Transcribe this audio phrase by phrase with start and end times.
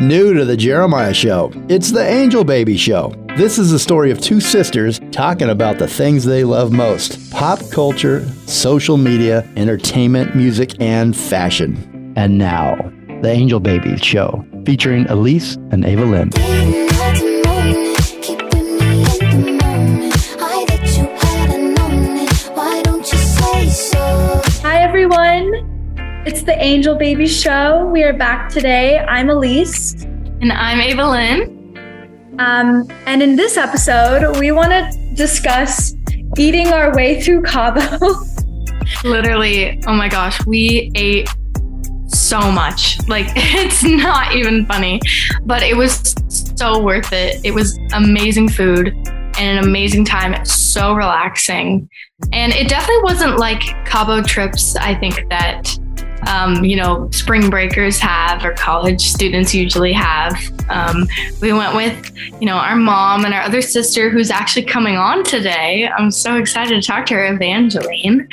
[0.00, 3.14] New to the Jeremiah Show, it's the Angel Baby Show.
[3.36, 7.60] This is the story of two sisters talking about the things they love most pop
[7.70, 12.12] culture, social media, entertainment, music, and fashion.
[12.16, 12.74] And now,
[13.22, 16.30] the Angel Baby Show, featuring Elise and Ava Lynn.
[26.26, 27.84] It's the Angel Baby Show.
[27.84, 28.98] We are back today.
[28.98, 30.04] I'm Elise.
[30.40, 32.36] And I'm Ava Lynn.
[32.38, 35.94] Um, and in this episode, we want to discuss
[36.38, 38.08] eating our way through Cabo.
[39.04, 41.28] Literally, oh my gosh, we ate
[42.06, 43.06] so much.
[43.06, 45.02] Like, it's not even funny,
[45.42, 46.14] but it was
[46.56, 47.38] so worth it.
[47.44, 48.94] It was amazing food
[49.38, 50.42] and an amazing time.
[50.46, 51.86] So relaxing.
[52.32, 55.78] And it definitely wasn't like Cabo trips, I think, that
[56.34, 60.34] um, you know, spring breakers have or college students usually have.
[60.68, 61.06] Um,
[61.40, 65.22] we went with, you know, our mom and our other sister who's actually coming on
[65.24, 65.88] today.
[65.96, 68.28] I'm so excited to talk to her, Evangeline.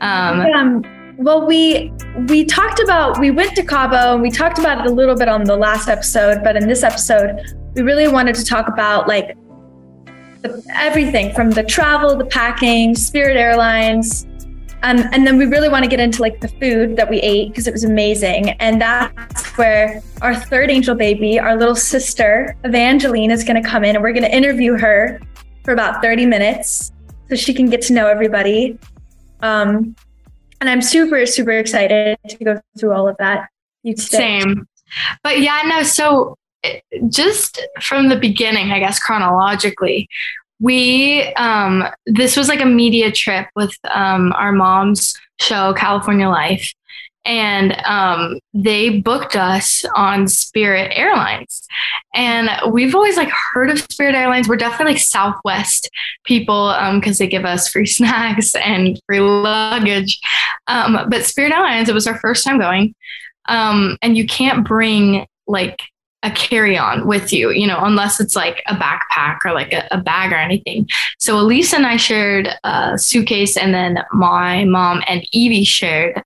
[0.00, 1.92] Um, um, well, we
[2.28, 5.28] we talked about we went to Cabo and we talked about it a little bit
[5.28, 9.36] on the last episode, but in this episode, we really wanted to talk about like
[10.42, 14.26] the, everything from the travel, the packing, Spirit Airlines,
[14.82, 17.48] um, and then we really want to get into like the food that we ate
[17.48, 18.50] because it was amazing.
[18.60, 23.84] And that's where our third angel baby, our little sister, Evangeline, is going to come
[23.84, 25.20] in and we're going to interview her
[25.64, 26.92] for about 30 minutes
[27.28, 28.78] so she can get to know everybody.
[29.40, 29.96] Um,
[30.60, 33.48] and I'm super, super excited to go through all of that.
[33.82, 34.66] You Same.
[35.22, 40.08] But yeah, no, so eh, just from the beginning, I guess chronologically,
[40.60, 46.72] we um this was like a media trip with um our mom's show California Life
[47.26, 51.66] and um, they booked us on Spirit Airlines.
[52.14, 54.48] And we've always like heard of Spirit Airlines.
[54.48, 55.90] We're definitely like Southwest
[56.24, 60.20] people because um, they give us free snacks and free luggage.
[60.68, 62.94] Um, but Spirit Airlines, it was our first time going,
[63.48, 65.82] um, and you can't bring like
[66.26, 69.86] a carry on with you, you know, unless it's like a backpack or like a,
[69.92, 70.88] a, bag or anything.
[71.20, 76.20] So Elise and I shared a suitcase, and then my mom and Evie shared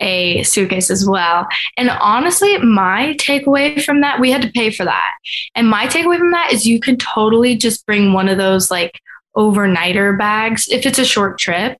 [0.00, 1.46] a suitcase as well.
[1.78, 5.12] And honestly, my takeaway from that, we had to pay for that.
[5.54, 9.00] And my takeaway from that is you can totally just bring one of those like
[9.36, 11.78] overnighter bags if it's a short trip.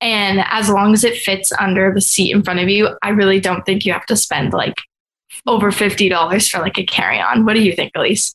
[0.00, 3.38] And as long as it fits under the seat in front of you, I really
[3.38, 4.74] don't think you have to spend like
[5.46, 7.44] over $50 for like a carry on.
[7.44, 8.34] What do you think, Elise?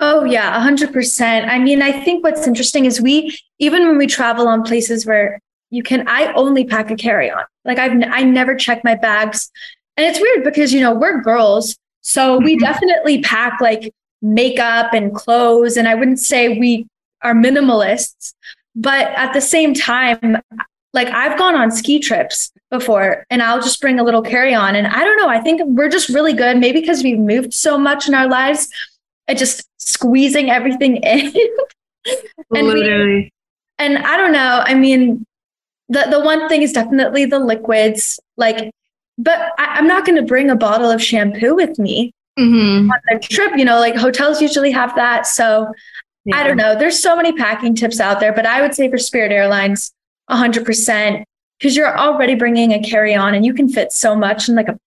[0.00, 1.48] Oh, yeah, 100%.
[1.48, 5.40] I mean, I think what's interesting is we, even when we travel on places where
[5.70, 7.44] you can, I only pack a carry on.
[7.64, 9.50] Like I've, I never check my bags.
[9.96, 11.76] And it's weird because, you know, we're girls.
[12.00, 12.64] So we mm-hmm.
[12.64, 15.76] definitely pack like makeup and clothes.
[15.76, 16.86] And I wouldn't say we
[17.22, 18.34] are minimalists,
[18.74, 20.38] but at the same time,
[20.94, 24.76] like I've gone on ski trips before and I'll just bring a little carry on.
[24.76, 27.76] And I don't know, I think we're just really good, maybe because we've moved so
[27.76, 28.68] much in our lives
[29.28, 31.32] at just squeezing everything in.
[32.54, 33.14] and Literally.
[33.14, 33.32] We,
[33.78, 35.26] and I don't know, I mean,
[35.88, 38.20] the, the one thing is definitely the liquids.
[38.36, 38.70] Like,
[39.18, 42.90] but I, am not going to bring a bottle of shampoo with me mm-hmm.
[42.90, 43.52] on the trip.
[43.56, 45.26] You know, like hotels usually have that.
[45.26, 45.72] So
[46.24, 46.36] yeah.
[46.36, 46.76] I don't know.
[46.78, 49.92] There's so many packing tips out there, but I would say for Spirit Airlines,
[50.30, 51.24] 100%
[51.58, 54.68] because you're already bringing a carry on and you can fit so much in like
[54.68, 54.78] a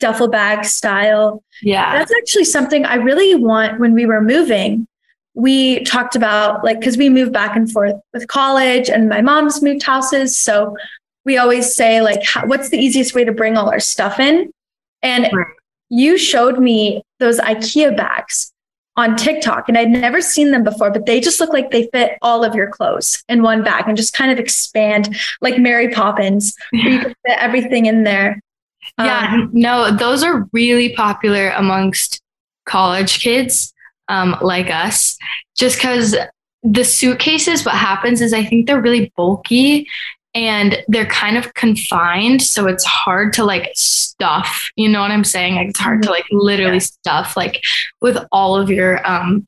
[0.00, 1.42] duffel bag style.
[1.62, 1.98] Yeah.
[1.98, 4.86] That's actually something I really want when we were moving.
[5.34, 9.62] We talked about like, because we moved back and forth with college and my mom's
[9.62, 10.36] moved houses.
[10.36, 10.76] So
[11.24, 14.52] we always say, like, how, what's the easiest way to bring all our stuff in?
[15.02, 15.46] And right.
[15.88, 18.53] you showed me those IKEA bags
[18.96, 22.16] on TikTok and I'd never seen them before, but they just look like they fit
[22.22, 26.54] all of your clothes in one bag and just kind of expand like Mary Poppins.
[26.72, 26.88] Yeah.
[26.88, 28.40] you can fit everything in there.
[28.98, 32.20] Yeah, um, no, those are really popular amongst
[32.66, 33.72] college kids
[34.08, 35.16] um, like us,
[35.56, 36.14] just because
[36.62, 39.88] the suitcases, what happens is I think they're really bulky
[40.34, 45.24] and they're kind of confined so it's hard to like stuff you know what i'm
[45.24, 45.54] saying?
[45.54, 46.78] Like it's hard to like literally yeah.
[46.80, 47.62] stuff like
[48.00, 49.46] with all of your um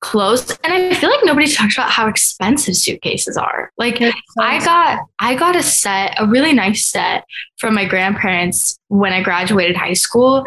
[0.00, 3.70] clothes and i feel like nobody talks about how expensive suitcases are.
[3.78, 4.00] Like
[4.38, 7.24] i got i got a set a really nice set
[7.58, 10.46] from my grandparents when i graduated high school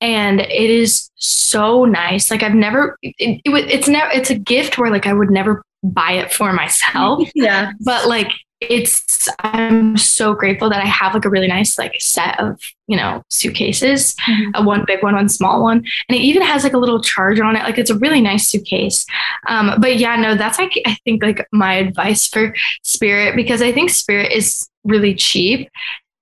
[0.00, 2.30] and it is so nice.
[2.30, 5.62] Like i've never it, it, it's never it's a gift where like i would never
[5.82, 7.28] buy it for myself.
[7.34, 7.72] Yeah.
[7.80, 8.30] But like
[8.60, 12.96] it's I'm so grateful that I have like a really nice like set of you
[12.96, 14.50] know suitcases, mm-hmm.
[14.54, 15.78] a one big one, one small one,
[16.08, 17.62] and it even has like a little charger on it.
[17.62, 19.06] Like it's a really nice suitcase.
[19.46, 23.72] Um, but yeah, no, that's like I think like my advice for Spirit because I
[23.72, 25.68] think Spirit is really cheap,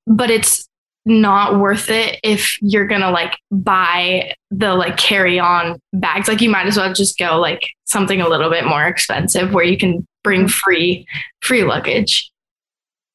[0.07, 0.69] but it's
[1.07, 6.29] not worth it if you're gonna like buy the like carry on bags.
[6.29, 9.65] Like you might as well just go like something a little bit more expensive where
[9.65, 11.07] you can bring free
[11.41, 12.33] free luggage.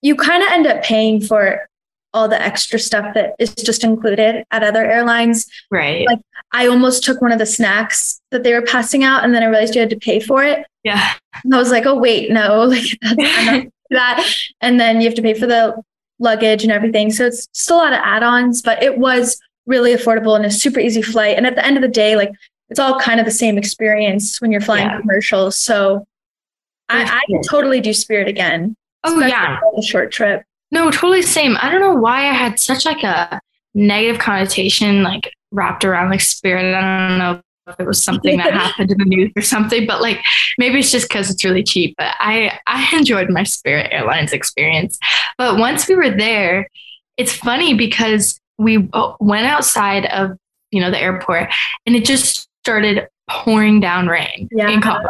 [0.01, 1.67] You kind of end up paying for
[2.13, 5.45] all the extra stuff that is just included at other airlines.
[5.69, 6.07] Right.
[6.07, 6.21] Like
[6.53, 9.47] I almost took one of the snacks that they were passing out and then I
[9.47, 10.65] realized you had to pay for it.
[10.83, 11.13] Yeah.
[11.43, 14.33] And I was like, oh wait, no, like that's that.
[14.61, 15.81] And then you have to pay for the
[16.19, 17.11] luggage and everything.
[17.11, 20.79] So it's just a lot of add-ons, but it was really affordable and a super
[20.79, 21.35] easy flight.
[21.35, 22.31] And at the end of the day, like
[22.69, 24.99] it's all kind of the same experience when you're flying yeah.
[24.99, 25.51] commercial.
[25.51, 26.05] So
[26.91, 28.75] I, I can totally do Spirit again.
[29.03, 30.43] Oh yeah, a short trip.
[30.71, 31.57] No, totally same.
[31.61, 33.41] I don't know why I had such like a
[33.73, 36.75] negative connotation like wrapped around like Spirit.
[36.75, 40.01] I don't know if it was something that happened in the news or something, but
[40.01, 40.19] like
[40.57, 41.95] maybe it's just because it's really cheap.
[41.97, 44.97] But I I enjoyed my Spirit Airlines experience.
[45.37, 46.67] But once we were there,
[47.17, 50.37] it's funny because we uh, went outside of
[50.71, 51.49] you know the airport
[51.85, 54.69] and it just started pouring down rain yeah.
[54.69, 55.09] in Cabo.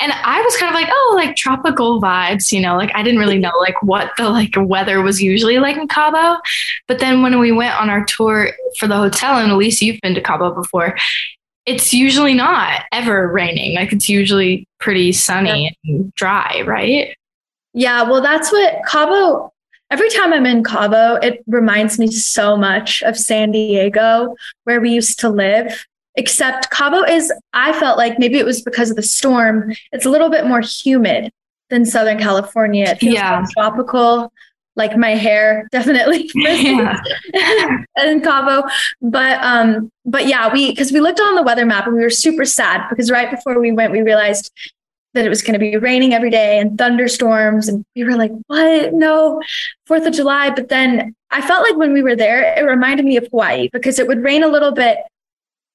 [0.00, 3.20] And I was kind of like, oh, like tropical vibes, you know, like I didn't
[3.20, 6.40] really know like what the like weather was usually like in Cabo.
[6.86, 10.14] But then when we went on our tour for the hotel, and Elise, you've been
[10.14, 10.96] to Cabo before,
[11.66, 13.74] it's usually not ever raining.
[13.74, 15.92] Like it's usually pretty sunny yeah.
[15.92, 17.14] and dry, right?
[17.74, 19.52] Yeah, well, that's what Cabo.
[19.90, 24.34] Every time I'm in Cabo, it reminds me so much of San Diego,
[24.64, 25.86] where we used to live.
[26.18, 30.10] Except Cabo is, I felt like maybe it was because of the storm, it's a
[30.10, 31.32] little bit more humid
[31.70, 32.88] than Southern California.
[32.88, 33.44] It feels yeah.
[33.52, 34.32] tropical
[34.74, 36.98] like my hair definitely yeah.
[37.98, 38.66] in Cabo.
[39.00, 42.10] But um, but yeah, we because we looked on the weather map and we were
[42.10, 44.50] super sad because right before we went, we realized
[45.14, 48.32] that it was going to be raining every day and thunderstorms, and we were like,
[48.46, 48.92] "What?
[48.92, 49.42] No,
[49.86, 53.16] Fourth of July." But then I felt like when we were there, it reminded me
[53.16, 54.98] of Hawaii because it would rain a little bit,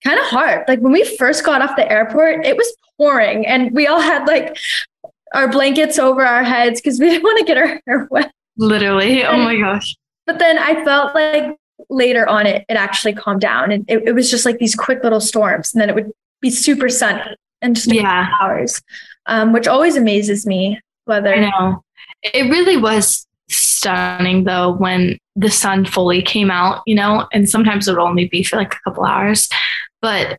[0.04, 0.66] kind of hard.
[0.68, 4.28] Like when we first got off the airport, it was pouring, and we all had
[4.28, 4.58] like
[5.34, 8.32] our blankets over our heads because we didn't want to get our hair wet.
[8.58, 9.24] Literally.
[9.24, 9.96] Oh my gosh.
[10.26, 11.56] But then I felt like
[11.90, 15.04] later on it it actually calmed down and it, it was just like these quick
[15.04, 18.30] little storms and then it would be super sunny and just yeah.
[18.40, 18.82] hours.
[19.26, 21.84] Um, which always amazes me whether I know.
[22.22, 27.88] It really was stunning though when the sun fully came out, you know, and sometimes
[27.88, 29.50] it would only be for like a couple hours.
[30.04, 30.38] But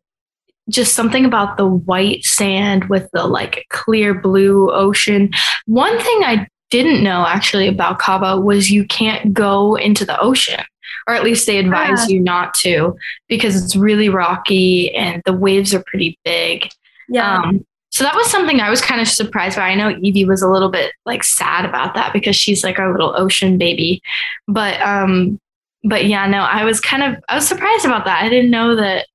[0.69, 5.31] just something about the white sand with the like clear blue ocean.
[5.67, 10.61] One thing I didn't know actually about Cabo was you can't go into the ocean,
[11.07, 12.15] or at least they advise yeah.
[12.15, 12.97] you not to
[13.29, 16.69] because it's really rocky and the waves are pretty big.
[17.09, 17.41] Yeah.
[17.41, 19.69] Um, so that was something I was kind of surprised by.
[19.69, 22.91] I know Evie was a little bit like sad about that because she's like our
[22.91, 24.03] little ocean baby.
[24.49, 25.39] But um
[25.85, 28.25] but yeah, no, I was kind of I was surprised about that.
[28.25, 29.07] I didn't know that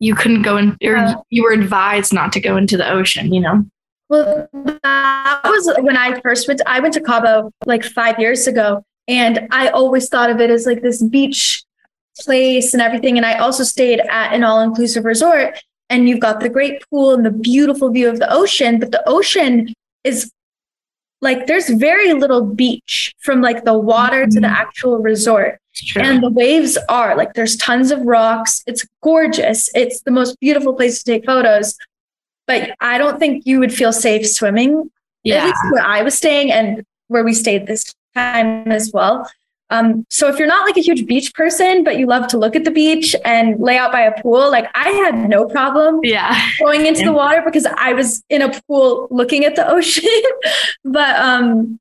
[0.00, 1.14] you couldn't go in or yeah.
[1.30, 3.64] you were advised not to go into the ocean, you know.
[4.08, 6.60] Well, that was when I first went.
[6.60, 10.50] To, I went to Cabo like five years ago, and I always thought of it
[10.50, 11.62] as like this beach
[12.18, 13.16] place and everything.
[13.16, 17.24] And I also stayed at an all-inclusive resort, and you've got the great pool and
[17.24, 18.80] the beautiful view of the ocean.
[18.80, 19.74] But the ocean
[20.04, 20.30] is
[21.20, 24.30] like there's very little beach from like the water mm-hmm.
[24.30, 24.56] to the mm-hmm.
[24.56, 25.60] actual resort.
[25.94, 28.64] And the waves are like there's tons of rocks.
[28.66, 29.70] It's gorgeous.
[29.76, 31.76] It's the most beautiful place to take photos
[32.48, 34.90] but I don't think you would feel safe swimming.
[35.22, 35.36] Yeah.
[35.36, 39.30] At least where I was staying and where we stayed this time as well.
[39.70, 42.56] Um, so if you're not like a huge beach person, but you love to look
[42.56, 46.40] at the beach and lay out by a pool, like I had no problem yeah.
[46.58, 50.04] going into the water because I was in a pool looking at the ocean.
[50.84, 51.78] but um,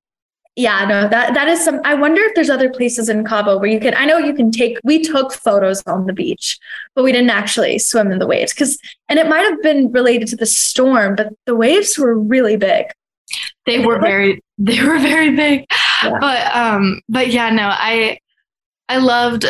[0.58, 1.82] yeah, no, that that is some.
[1.86, 3.94] I wonder if there's other places in Cabo where you can.
[3.94, 4.79] I know you can take.
[4.84, 6.58] We took photos on the beach,
[6.96, 10.29] but we didn't actually swim in the waves because, and it might have been related
[10.29, 12.88] to the storm, but the waves were really big.
[13.67, 15.67] They were very, they were very big,
[16.03, 16.17] yeah.
[16.19, 18.19] but um, but yeah, no, I
[18.89, 19.45] I loved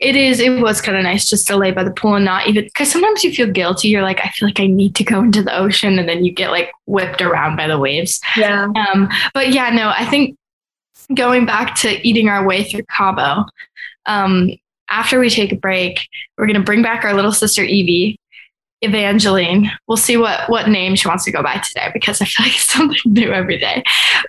[0.00, 2.46] it is it was kind of nice just to lay by the pool and not
[2.46, 3.88] even because sometimes you feel guilty.
[3.88, 6.32] You're like, I feel like I need to go into the ocean and then you
[6.32, 8.20] get like whipped around by the waves.
[8.36, 8.68] Yeah.
[8.76, 10.36] Um, but yeah, no, I think
[11.14, 13.46] going back to eating our way through Cabo,
[14.06, 14.50] um,
[14.90, 18.18] after we take a break, we're going to bring back our little sister Evie.
[18.84, 19.70] Evangeline.
[19.88, 22.54] We'll see what what name she wants to go by today because I feel like
[22.54, 23.82] it's something new every day.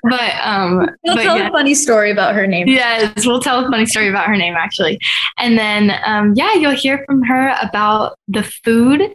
[0.04, 1.50] But um we'll but tell yeah.
[1.50, 2.68] a funny story about her name.
[2.68, 5.00] Yes, we'll tell a funny story about her name actually.
[5.38, 9.14] And then um yeah, you'll hear from her about the food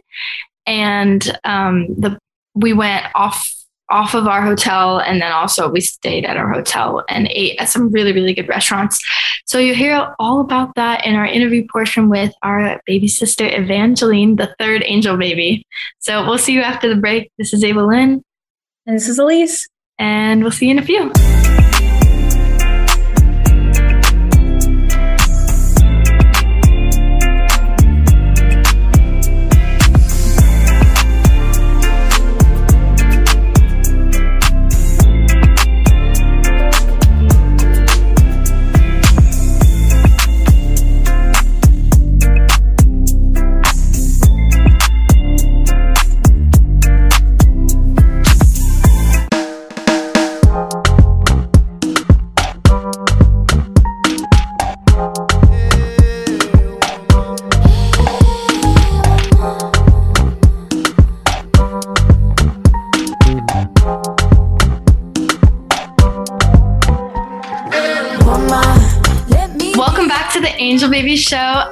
[0.65, 2.17] and um the
[2.53, 3.60] we went off
[3.91, 7.69] off of our hotel and then also we stayed at our hotel and ate at
[7.69, 8.99] some really really good restaurants.
[9.45, 14.37] So you'll hear all about that in our interview portion with our baby sister evangeline
[14.37, 15.65] the third angel baby.
[15.99, 17.31] So we'll see you after the break.
[17.37, 18.23] This is ava lynn
[18.85, 19.67] And this is Elise.
[19.99, 21.11] and we'll see you in a few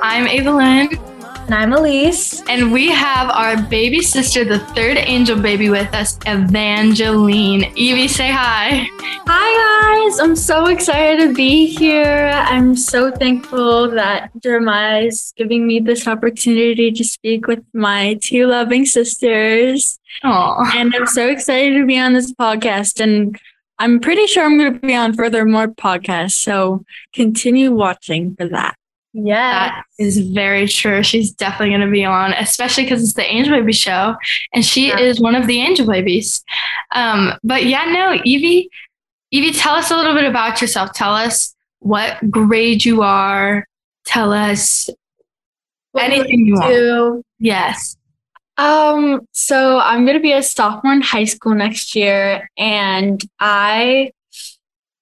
[0.09, 0.89] i'm Ava Lynn.
[1.45, 2.41] And I'm Elise.
[2.49, 7.71] And we have our baby sister, the third angel baby, with us, Evangeline.
[7.75, 8.87] Evie, say hi.
[9.27, 10.19] Hi, guys.
[10.19, 12.31] I'm so excited to be here.
[12.33, 18.47] I'm so thankful that Jeremiah is giving me this opportunity to speak with my two
[18.47, 19.99] loving sisters.
[20.23, 20.71] Aw.
[20.75, 22.99] And I'm so excited to be on this podcast.
[22.99, 23.39] And
[23.77, 26.31] I'm pretty sure I'm going to be on further more podcasts.
[26.31, 28.75] So continue watching for that.
[29.13, 29.69] Yeah.
[29.69, 31.01] That is very true.
[31.03, 34.15] She's definitely going to be on, especially because it's the Angel Baby show,
[34.53, 34.99] and she Yeah.
[34.99, 36.43] is one of the Angel Babies.
[36.93, 38.69] Um, but yeah, no, Evie,
[39.31, 40.93] Evie, tell us a little bit about yourself.
[40.93, 43.65] Tell us what grade you are.
[44.05, 44.89] Tell us
[45.97, 46.71] anything you want.
[46.71, 47.23] do.
[47.39, 47.95] Yes.
[48.57, 54.11] Um, so I'm gonna be a sophomore in high school next year, and I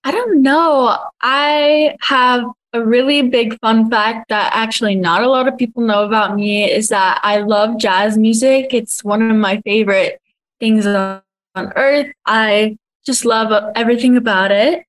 [0.03, 0.97] I don't know.
[1.21, 2.43] I have
[2.77, 6.69] a really big fun fact that actually not a lot of people know about me
[6.69, 8.73] is that I love jazz music.
[8.73, 10.21] It's one of my favorite
[10.59, 11.21] things on,
[11.55, 12.11] earth.
[12.25, 14.83] I just love everything about it.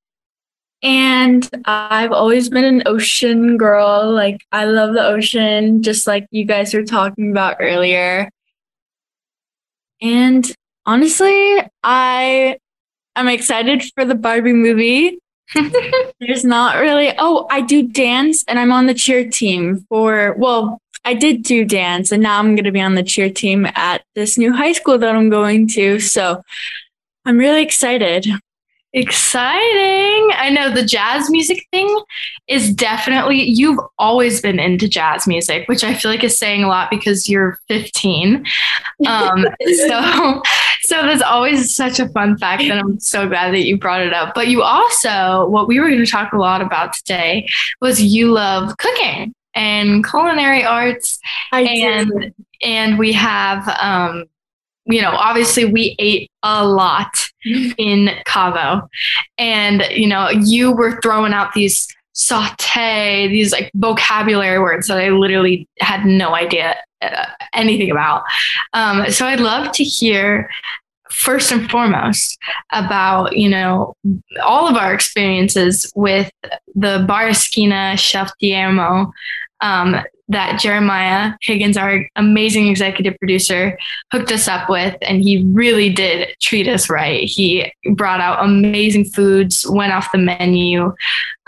[0.82, 4.12] And I've always been an ocean girl.
[4.12, 8.28] Like, I love the ocean, just like you guys were talking about earlier.
[10.00, 10.50] And
[10.86, 12.58] honestly, I
[13.16, 15.18] am excited for the Barbie movie.
[16.20, 20.80] There's not really, oh, I do dance and I'm on the cheer team for, well,
[21.04, 24.04] I did do dance and now I'm going to be on the cheer team at
[24.14, 26.00] this new high school that I'm going to.
[26.00, 26.42] So
[27.24, 28.26] I'm really excited.
[28.92, 30.07] Exciting.
[30.38, 32.02] I know the jazz music thing
[32.46, 36.68] is definitely, you've always been into jazz music, which I feel like is saying a
[36.68, 38.44] lot because you're 15.
[39.06, 39.46] Um,
[39.88, 40.42] so,
[40.82, 44.12] so that's always such a fun fact and I'm so glad that you brought it
[44.12, 44.34] up.
[44.34, 47.48] But you also, what we were going to talk a lot about today
[47.80, 51.18] was you love cooking and culinary arts
[51.52, 52.32] I and do.
[52.62, 54.26] and we have um
[54.88, 57.30] you know obviously we ate a lot
[57.78, 58.88] in Cabo.
[59.36, 65.10] And you know you were throwing out these saute these like vocabulary words that I
[65.10, 68.24] literally had no idea uh, anything about.
[68.72, 70.50] Um so I'd love to hear
[71.10, 72.38] first and foremost
[72.72, 73.94] about you know
[74.42, 76.30] all of our experiences with
[76.74, 79.10] the bar esquina chef Memo
[79.60, 79.96] um,
[80.28, 83.78] that Jeremiah Higgins, our amazing executive producer,
[84.12, 84.96] hooked us up with.
[85.02, 87.24] And he really did treat us right.
[87.24, 90.94] He brought out amazing foods, went off the menu.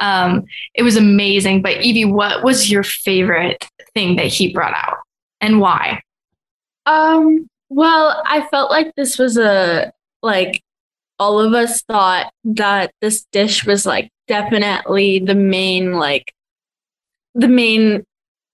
[0.00, 0.44] Um,
[0.74, 1.62] it was amazing.
[1.62, 4.98] But Evie, what was your favorite thing that he brought out
[5.40, 6.02] and why?
[6.86, 10.62] Um, well, I felt like this was a like
[11.18, 16.32] all of us thought that this dish was like definitely the main like
[17.34, 18.04] the main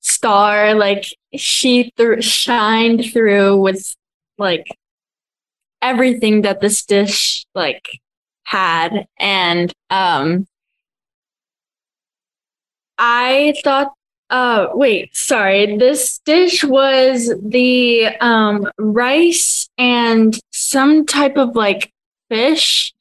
[0.06, 3.96] star like she th- shined through with
[4.38, 4.66] like
[5.82, 8.00] everything that this dish like
[8.44, 10.46] had and um
[12.98, 13.92] I thought
[14.30, 15.76] uh wait, sorry.
[15.76, 21.92] This dish was the um rice and some type of like
[22.28, 22.92] fish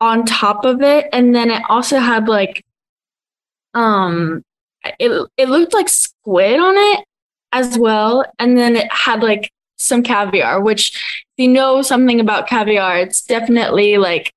[0.00, 2.64] on top of it and then it also had like
[3.74, 4.42] um
[4.98, 7.04] it it looked like squid on it
[7.52, 9.50] as well and then it had like
[9.82, 10.90] some caviar, which
[11.36, 14.32] if you know something about caviar, it's definitely like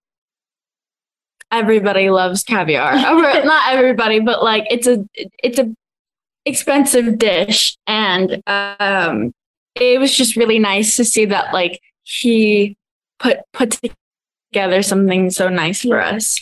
[1.52, 2.96] everybody loves caviar.
[2.96, 5.06] not everybody, but like it's a
[5.44, 5.74] it's a
[6.46, 9.34] expensive dish and um
[9.74, 12.78] it was just really nice to see that like he
[13.20, 13.80] put put
[14.52, 16.40] together something so nice for us.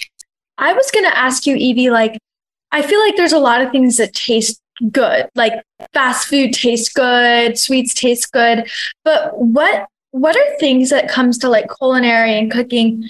[0.57, 2.19] I was going to ask you Evie like
[2.73, 4.59] I feel like there's a lot of things that taste
[4.91, 5.29] good.
[5.35, 5.53] Like
[5.93, 8.69] fast food tastes good, sweets taste good,
[9.05, 13.09] but what what are things that comes to like culinary and cooking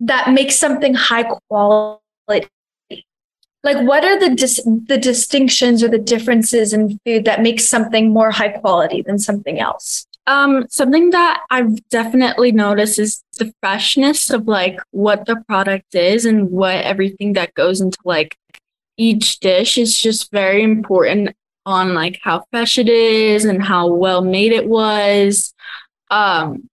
[0.00, 2.00] that makes something high quality?
[3.62, 8.12] Like what are the dis- the distinctions or the differences in food that makes something
[8.12, 10.06] more high quality than something else?
[10.26, 16.24] Um, something that I've definitely noticed is the freshness of like what the product is
[16.24, 18.36] and what everything that goes into like
[18.96, 21.34] each dish is just very important
[21.66, 25.54] on like how fresh it is and how well made it was.
[26.10, 26.68] Um,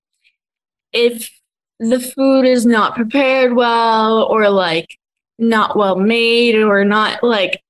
[0.94, 1.32] if
[1.80, 4.98] the food is not prepared well or like
[5.40, 7.64] not well made or not like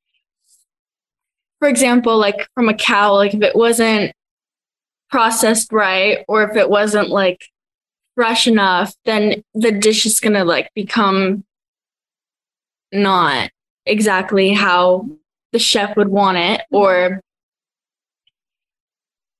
[1.59, 4.11] for example like from a cow like if it wasn't
[5.09, 7.45] processed right or if it wasn't like
[8.15, 11.45] fresh enough then the dish is to like become
[12.91, 13.49] not
[13.85, 15.07] exactly how
[15.51, 17.21] the chef would want it or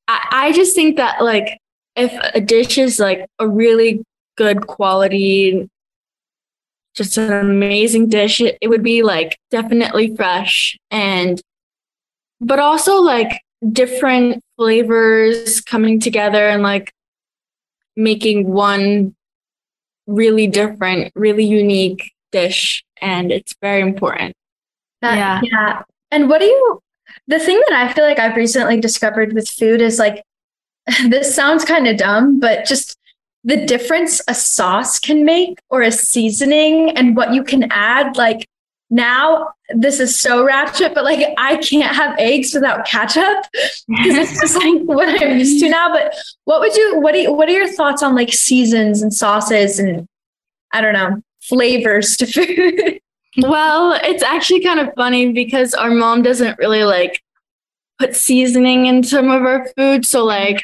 [0.07, 1.59] I, I just think that like
[1.95, 4.03] if a dish is like a really
[4.37, 5.69] good quality
[6.93, 11.41] just an amazing dish it, it would be like definitely fresh and
[12.39, 16.91] but also like different flavors coming together and like
[17.95, 19.15] making one
[20.07, 24.35] really different really unique dish and it's very important.
[25.01, 25.41] That, yeah.
[25.43, 25.81] Yeah.
[26.11, 26.79] And what do you,
[27.27, 30.23] the thing that I feel like I've recently discovered with food is like,
[31.07, 32.97] this sounds kind of dumb, but just
[33.43, 38.15] the difference a sauce can make or a seasoning and what you can add.
[38.17, 38.47] Like
[38.89, 43.45] now, this is so ratchet, but like I can't have eggs without ketchup
[43.87, 45.91] because it's just like what I'm used to now.
[45.91, 46.13] But
[46.45, 49.79] what would you, what do you, what are your thoughts on like seasons and sauces
[49.79, 50.07] and
[50.73, 52.99] I don't know, flavors to food?
[53.37, 57.21] well, it's actually kind of funny because our mom doesn't really like
[57.99, 60.05] put seasoning in some of our food.
[60.05, 60.61] So like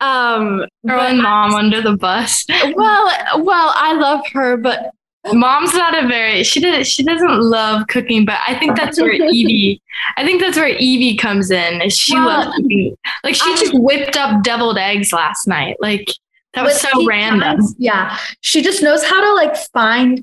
[0.00, 2.46] um throwing mom under the bus.
[2.74, 4.92] Well, well, I love her, but
[5.32, 9.12] mom's not a very she doesn't she doesn't love cooking, but I think that's where
[9.32, 9.80] Evie
[10.16, 11.88] I think that's where Evie comes in.
[11.90, 12.96] She well, loves cooking.
[13.22, 15.76] Like she I, just whipped up deviled eggs last night.
[15.80, 16.08] Like
[16.54, 17.60] that was so random.
[17.78, 18.18] Yeah.
[18.40, 20.22] She just knows how to like find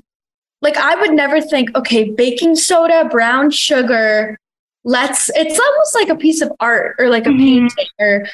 [0.60, 4.38] like I would never think, okay, baking soda, brown sugar,
[4.84, 7.38] let's it's almost like a piece of art or like a mm-hmm.
[7.38, 8.26] painting or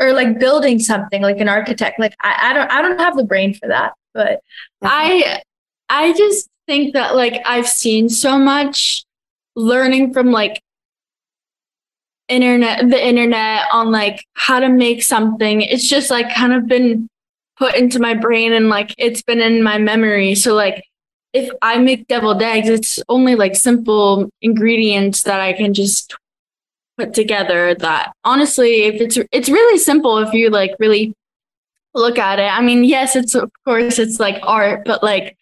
[0.00, 1.98] or like building something like an architect.
[1.98, 3.94] Like I, I don't I don't have the brain for that.
[4.14, 4.40] But
[4.82, 5.42] I
[5.88, 9.04] I just think that like I've seen so much
[9.56, 10.60] learning from like
[12.28, 17.06] internet the internet on like how to make something it's just like kind of been
[17.62, 20.34] put into my brain and like it's been in my memory.
[20.34, 20.82] So like
[21.32, 26.12] if I make deviled eggs, it's only like simple ingredients that I can just
[26.98, 31.14] put together that honestly if it's it's really simple if you like really
[31.94, 32.50] look at it.
[32.50, 35.36] I mean, yes, it's of course it's like art, but like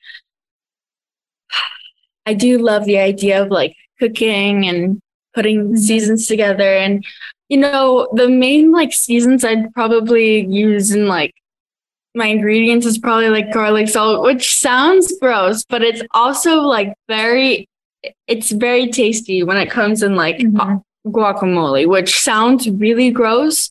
[2.26, 5.00] I do love the idea of like cooking and
[5.34, 5.76] putting mm-hmm.
[5.76, 7.02] seasons together and
[7.48, 11.32] you know the main like seasons I'd probably use in like
[12.14, 17.68] my ingredients is probably like garlic salt, which sounds gross, but it's also like very,
[18.26, 21.10] it's very tasty when it comes in like mm-hmm.
[21.10, 23.70] guacamole, which sounds really gross,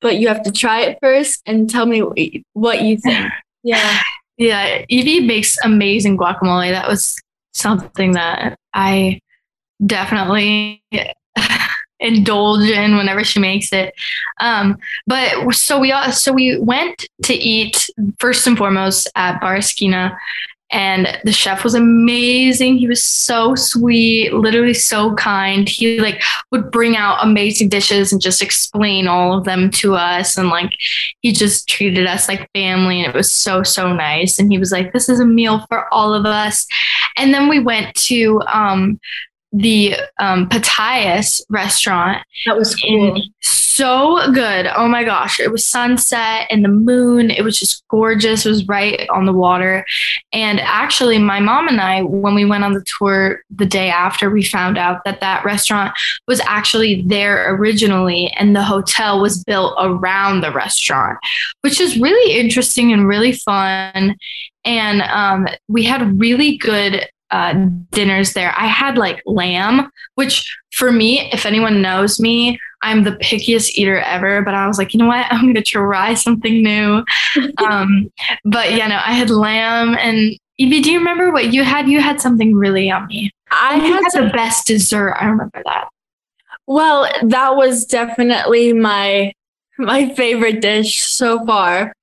[0.00, 3.30] but you have to try it first and tell me what you think.
[3.62, 4.00] yeah.
[4.36, 4.84] Yeah.
[4.88, 6.70] Evie makes amazing guacamole.
[6.70, 7.16] That was
[7.52, 9.20] something that I
[9.84, 10.82] definitely
[12.00, 13.94] indulge in whenever she makes it.
[14.40, 19.56] Um, but so we all, so we went to eat first and foremost at Bar
[19.56, 20.16] Esquina,
[20.72, 22.78] and the chef was amazing.
[22.78, 25.68] He was so sweet, literally so kind.
[25.68, 30.38] He like would bring out amazing dishes and just explain all of them to us,
[30.38, 30.70] and like
[31.20, 34.38] he just treated us like family, and it was so so nice.
[34.38, 36.66] And he was like, "This is a meal for all of us."
[37.16, 39.00] And then we went to um,
[39.52, 42.24] the um, Pitahayas restaurant.
[42.46, 43.20] That was cool.
[43.40, 44.66] so good.
[44.66, 45.40] Oh my gosh.
[45.40, 47.30] It was sunset and the moon.
[47.30, 48.46] It was just gorgeous.
[48.46, 49.84] It was right on the water.
[50.32, 54.30] And actually, my mom and I, when we went on the tour the day after,
[54.30, 55.92] we found out that that restaurant
[56.28, 61.18] was actually there originally and the hotel was built around the restaurant,
[61.62, 64.16] which is really interesting and really fun.
[64.64, 68.54] And um, we had really good uh, dinners there.
[68.56, 74.00] I had like lamb, which for me, if anyone knows me, I'm the pickiest eater
[74.00, 74.42] ever.
[74.42, 75.26] But I was like, you know what?
[75.30, 77.04] I'm going to try something new.
[77.58, 78.10] um,
[78.44, 81.88] but yeah, no, I had lamb and Evie, do you remember what you had?
[81.88, 83.32] You had something really yummy.
[83.50, 85.14] I had, had the best dessert.
[85.18, 85.88] I remember that.
[86.66, 89.32] Well, that was definitely my
[89.78, 91.94] my favorite dish so far.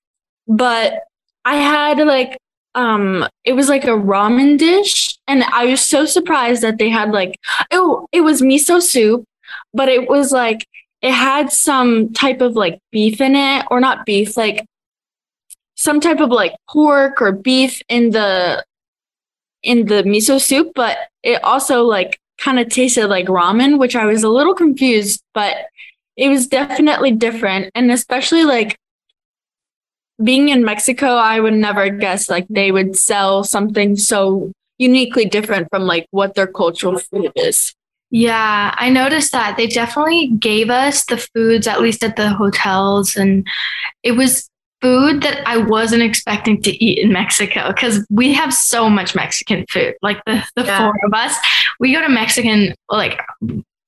[0.48, 1.04] But
[1.46, 2.40] I had like
[2.74, 7.12] um it was like a ramen dish and I was so surprised that they had
[7.12, 7.40] like
[7.72, 9.26] oh it was miso soup
[9.74, 10.66] but it was like
[11.02, 14.66] it had some type of like beef in it or not beef like
[15.76, 18.64] some type of like pork or beef in the
[19.64, 24.06] in the miso soup but it also like kind of tasted like ramen which I
[24.06, 25.56] was a little confused but
[26.18, 27.72] it was definitely different.
[27.76, 28.76] And especially like
[30.22, 35.68] being in Mexico, I would never guess like they would sell something so uniquely different
[35.70, 37.74] from like what their cultural food is.
[38.10, 43.18] Yeah, I noticed that they definitely gave us the foods, at least at the hotels,
[43.18, 43.46] and
[44.02, 44.50] it was
[44.82, 49.66] food that I wasn't expecting to eat in Mexico because we have so much Mexican
[49.70, 49.96] food.
[50.02, 50.78] Like the, the yeah.
[50.80, 51.36] four of us,
[51.80, 53.20] we go to Mexican like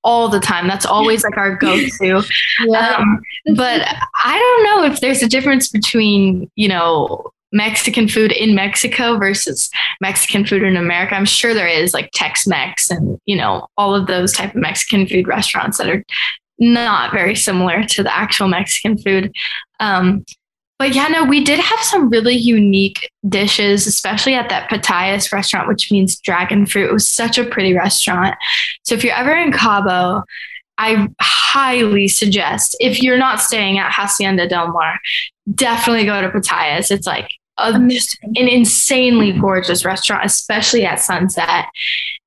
[0.03, 0.67] all the time.
[0.67, 2.23] That's always like our go-to.
[2.65, 2.95] yeah.
[2.97, 3.21] Um,
[3.55, 3.81] but
[4.15, 9.69] I don't know if there's a difference between, you know, Mexican food in Mexico versus
[10.01, 11.15] Mexican food in America.
[11.15, 15.07] I'm sure there is like Tex-Mex and, you know, all of those type of Mexican
[15.07, 16.03] food restaurants that are
[16.59, 19.33] not very similar to the actual Mexican food.
[19.79, 20.25] Um,
[20.77, 25.67] but yeah, no, we did have some really unique dishes, especially at that Pitahayas restaurant,
[25.67, 26.89] which means dragon fruit.
[26.89, 28.35] It was such a pretty restaurant.
[28.83, 30.23] So if you're ever in Cabo,
[30.77, 34.97] I highly suggest if you're not staying at Hacienda Del Mar,
[35.53, 36.91] definitely go to Pitahayas.
[36.91, 37.91] It's like a, an
[38.35, 41.65] insanely gorgeous restaurant, especially at sunset.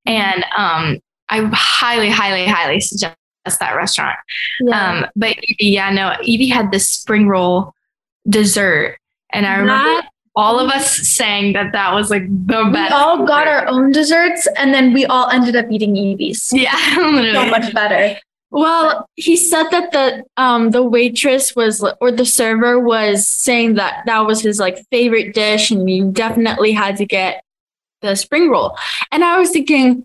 [0.06, 4.16] And um, I highly, highly, highly suggest that restaurant.
[4.60, 4.90] Yeah.
[4.90, 7.74] Um, but yeah, no, Evie had this spring roll
[8.28, 8.98] dessert.
[9.32, 12.90] And I remember that, all of us saying that that was like the best.
[12.90, 16.50] We all got our own desserts and then we all ended up eating Evie's.
[16.52, 17.32] Yeah, literally.
[17.32, 18.18] so much better.
[18.52, 24.04] Well, he said that the um the waitress was or the server was saying that
[24.04, 27.42] that was his like favorite dish and you definitely had to get
[28.02, 28.76] the spring roll.
[29.10, 30.04] And I was thinking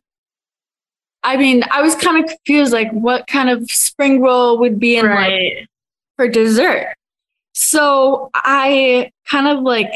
[1.23, 4.95] I mean, I was kind of confused like what kind of spring roll would be
[4.95, 5.57] in right.
[5.57, 5.67] like
[6.15, 6.93] for dessert.
[7.53, 9.91] So I kind of like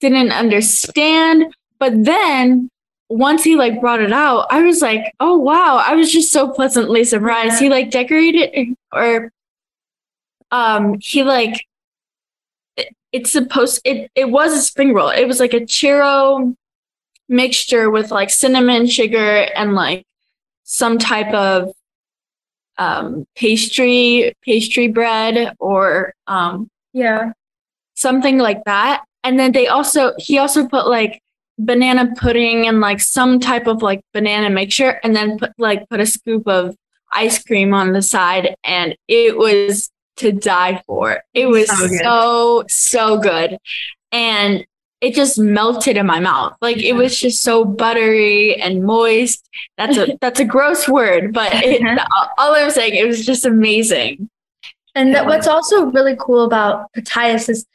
[0.00, 1.54] didn't understand.
[1.78, 2.68] But then
[3.08, 6.48] once he like brought it out, I was like, oh wow, I was just so
[6.50, 7.58] pleasantly surprised.
[7.60, 9.30] He like decorated or
[10.50, 11.66] um he like
[13.12, 15.10] it's supposed it it was a spring roll.
[15.10, 16.56] It was like a churro
[17.28, 20.04] mixture with like cinnamon sugar and like
[20.64, 21.72] some type of
[22.78, 27.32] um pastry pastry bread or um yeah.
[27.94, 29.04] Something like that.
[29.22, 31.20] And then they also, he also put like
[31.58, 36.00] banana pudding and like some type of like banana mixture and then put like put
[36.00, 36.76] a scoop of
[37.12, 41.22] ice cream on the side and it was to die for.
[41.32, 43.58] It was so, so, so good.
[44.12, 44.66] And
[45.00, 46.56] it just melted in my mouth.
[46.60, 49.48] Like it was just so buttery and moist.
[49.76, 52.28] That's a that's a gross word, but it, uh-huh.
[52.38, 54.28] all I'm saying, it was just amazing.
[54.94, 57.66] And that what's also really cool about Pitahayas is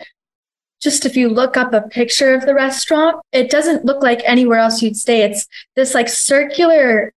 [0.81, 4.59] just if you look up a picture of the restaurant, it doesn't look like anywhere
[4.59, 5.21] else you'd stay.
[5.23, 7.13] It's this like circular,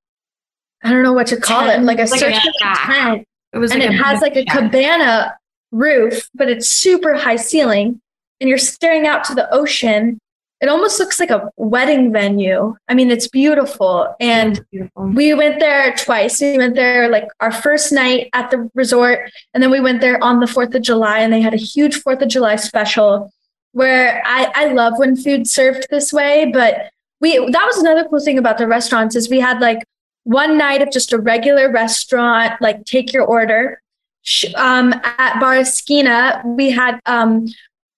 [0.82, 3.28] I don't know what to call tent, it, like a like circular a tent.
[3.52, 5.36] It was and like it has like a cabana
[5.70, 8.00] roof, but it's super high ceiling.
[8.40, 10.18] And you're staring out to the ocean
[10.62, 12.76] it almost looks like a wedding venue.
[12.86, 14.14] I mean, it's beautiful.
[14.20, 15.06] And beautiful.
[15.08, 16.40] we went there twice.
[16.40, 19.28] We went there like our first night at the resort.
[19.52, 21.96] And then we went there on the 4th of July and they had a huge
[22.04, 23.32] 4th of July special
[23.72, 26.50] where I, I love when food served this way.
[26.52, 29.84] But we that was another cool thing about the restaurants is we had like
[30.24, 33.80] one night of just a regular restaurant, like take your order.
[34.54, 37.46] Um, at Bar Esquina, we had um,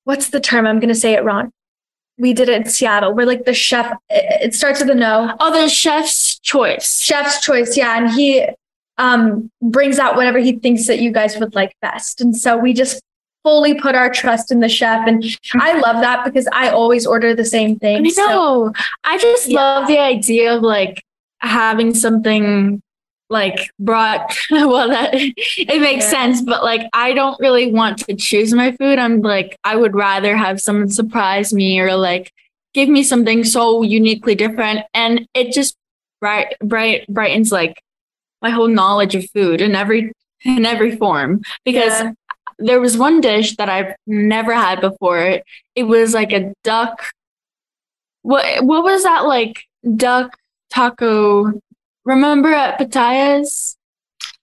[0.05, 0.67] what's the term?
[0.67, 1.53] I'm going to say it wrong
[2.19, 3.13] we did it in Seattle.
[3.13, 3.93] We're like the chef.
[4.09, 5.35] It starts with a no.
[5.41, 7.01] Oh, the chef's choice.
[7.01, 7.99] Chef's choice, yeah.
[7.99, 8.47] And he
[8.99, 12.21] um, brings out whatever he thinks that you guys would like best.
[12.21, 13.03] And so we just
[13.45, 15.07] fully put our trust in the chef.
[15.07, 15.23] And
[15.55, 17.99] I love that because I always order the same thing.
[17.99, 18.11] I know.
[18.11, 18.73] So,
[19.05, 19.57] I just yeah.
[19.57, 21.05] love the idea of like
[21.39, 22.83] having something
[23.31, 26.11] like brought well that it makes yeah.
[26.11, 29.95] sense but like i don't really want to choose my food i'm like i would
[29.95, 32.31] rather have someone surprise me or like
[32.75, 35.75] give me something so uniquely different and it just
[36.21, 37.81] bright bright brightens like
[38.43, 40.13] my whole knowledge of food in every
[40.45, 42.13] in every form because yeah.
[42.59, 45.41] There was one dish that I've never had before.
[45.75, 47.13] It was like a duck.
[48.23, 49.65] What what was that like
[49.97, 50.37] duck
[50.71, 51.53] taco?
[52.05, 53.77] Remember at Pitahaya's?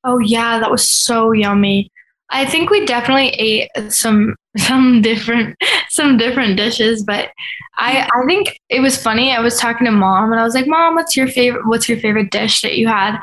[0.04, 1.92] Oh yeah, that was so yummy.
[2.30, 5.56] I think we definitely ate some some different
[5.90, 7.30] some different dishes but
[7.78, 9.32] i i think it was funny.
[9.32, 11.98] I was talking to mom and i was like mom what's your favorite what's your
[12.00, 13.18] favorite dish that you had?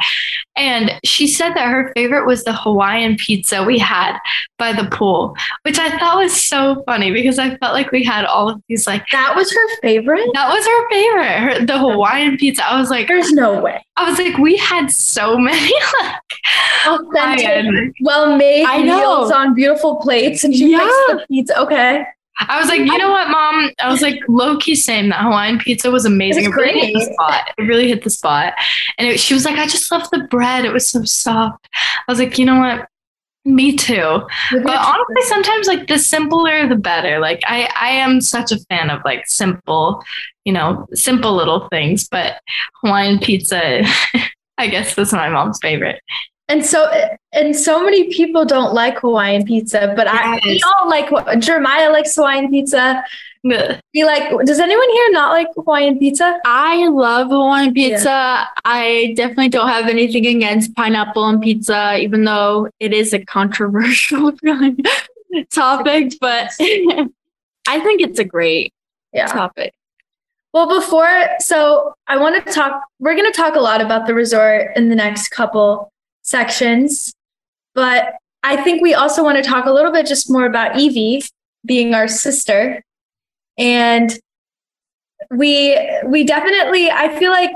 [0.57, 4.19] And she said that her favorite was the hawaiian pizza we had
[4.59, 8.25] by the pool which i thought was so funny because i felt like we had
[8.25, 10.29] all of these like that was her favorite?
[10.35, 12.65] That was her favorite her, the hawaiian pizza.
[12.65, 13.85] I was like there's no way.
[13.97, 16.15] I was like we had so many like
[16.87, 17.95] authentic.
[18.01, 20.79] Well made meals on beautiful plates and she yeah.
[20.79, 21.59] the pizza.
[21.61, 22.05] Okay.
[22.41, 23.71] I was like, you know what, mom?
[23.81, 25.09] I was like, low key same.
[25.09, 26.45] That Hawaiian pizza was amazing.
[26.45, 27.51] It, was it really hit the spot.
[27.59, 28.55] It really hit the spot.
[28.97, 30.65] And it, she was like, I just love the bread.
[30.65, 31.69] It was so soft.
[32.07, 32.89] I was like, you know what?
[33.45, 34.21] Me too.
[34.53, 37.19] But honestly, sometimes like the simpler the better.
[37.19, 40.03] Like I, I am such a fan of like simple,
[40.45, 42.07] you know, simple little things.
[42.09, 42.41] But
[42.83, 43.83] Hawaiian pizza,
[44.59, 46.01] I guess that's my mom's favorite.
[46.49, 46.91] And so,
[47.33, 50.17] and so many people don't like Hawaiian pizza, but yes.
[50.17, 51.41] I we all like.
[51.41, 53.05] Jeremiah likes Hawaiian pizza.
[53.45, 56.41] Be like, does anyone here not like Hawaiian pizza?
[56.45, 58.09] I love Hawaiian pizza.
[58.09, 58.47] Yeah.
[58.65, 64.33] I definitely don't have anything against pineapple and pizza, even though it is a controversial
[65.53, 66.15] topic.
[66.21, 68.73] But I think it's a great
[69.13, 69.27] yeah.
[69.27, 69.75] topic.
[70.55, 74.15] Well, before, so I want to talk, we're going to talk a lot about the
[74.15, 75.93] resort in the next couple
[76.29, 77.13] sections.
[77.75, 81.23] But I think we also want to talk a little bit just more about Evie
[81.65, 82.83] being our sister.
[83.57, 84.19] And
[85.31, 87.51] we we definitely I feel like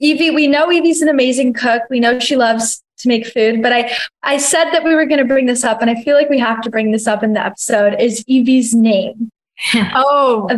[0.00, 1.82] Evie, we know Evie's an amazing cook.
[1.88, 5.18] We know she loves to make food, but I I said that we were going
[5.18, 7.32] to bring this up and I feel like we have to bring this up in
[7.32, 9.30] the episode is Evie's name.
[9.94, 10.48] oh,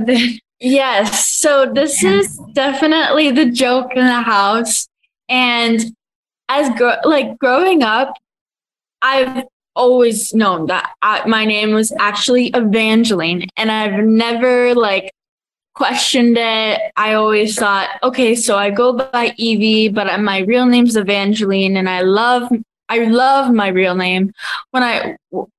[0.61, 1.35] yes.
[1.35, 4.87] So this is definitely the joke in the house
[5.29, 5.95] and
[6.49, 8.15] as gro- like growing up,
[9.03, 9.45] I've
[9.77, 15.11] always known that I, my name was actually Evangeline, and I've never like
[15.75, 16.81] questioned it.
[16.97, 21.89] I always thought, okay, so I go by Evie, but my real name's Evangeline, and
[21.89, 22.51] I love
[22.89, 24.33] I love my real name.
[24.71, 25.17] When I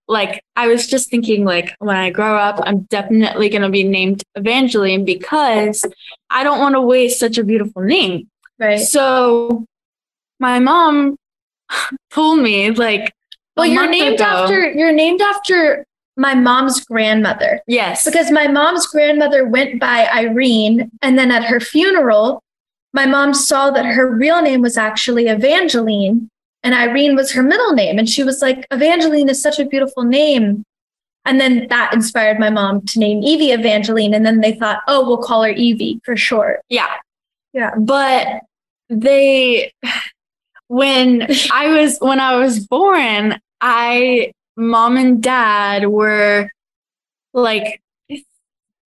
[0.07, 4.23] like, I was just thinking like, when I grow up, I'm definitely gonna be named
[4.35, 5.85] Evangeline because
[6.29, 8.29] I don't want to waste such a beautiful name.
[8.59, 8.79] Right.
[8.79, 9.65] So
[10.45, 11.17] my mom
[12.11, 13.11] told me like
[13.57, 15.85] well you're named ago, after you're named after
[16.17, 17.61] my mom's grandmother.
[17.67, 18.05] Yes.
[18.05, 22.41] Because my mom's grandmother went by irene and then at her funeral
[22.93, 26.29] my mom saw that her real name was actually evangeline
[26.63, 30.03] and irene was her middle name and she was like evangeline is such a beautiful
[30.03, 30.63] name.
[31.25, 35.05] And then that inspired my mom to name evie evangeline and then they thought oh
[35.07, 36.61] we'll call her evie for short.
[36.69, 36.93] Yeah.
[37.51, 37.73] Yeah.
[37.77, 38.41] But
[38.89, 39.71] they
[40.67, 46.49] when I was when I was born, I mom and dad were
[47.33, 47.81] like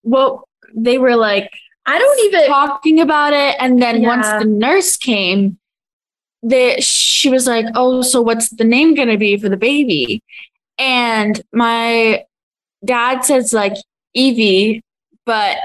[0.03, 1.51] well they were like
[1.87, 4.09] I don't even talking about it and then yeah.
[4.09, 5.59] once the nurse came
[6.43, 10.23] that she was like oh so what's the name going to be for the baby
[10.79, 12.25] and my
[12.85, 13.75] dad says like
[14.15, 14.83] Evie
[15.27, 15.57] but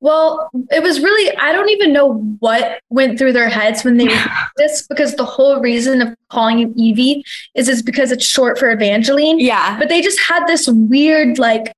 [0.00, 4.06] well, it was really, I don't even know what went through their heads when they
[4.08, 8.58] did this because the whole reason of calling it Evie is is because it's short
[8.58, 9.40] for Evangeline.
[9.40, 9.78] Yeah.
[9.78, 11.72] But they just had this weird like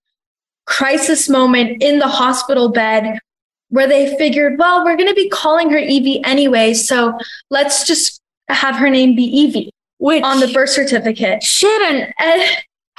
[0.67, 3.19] crisis moment in the hospital bed
[3.71, 6.75] where they figured, well, we're going to be calling her Evie anyway.
[6.75, 7.17] So
[7.51, 9.71] let's just have her name be Evie.
[9.99, 11.43] Which on the birth certificate.
[11.43, 12.13] Shouldn't.
[12.19, 12.43] And,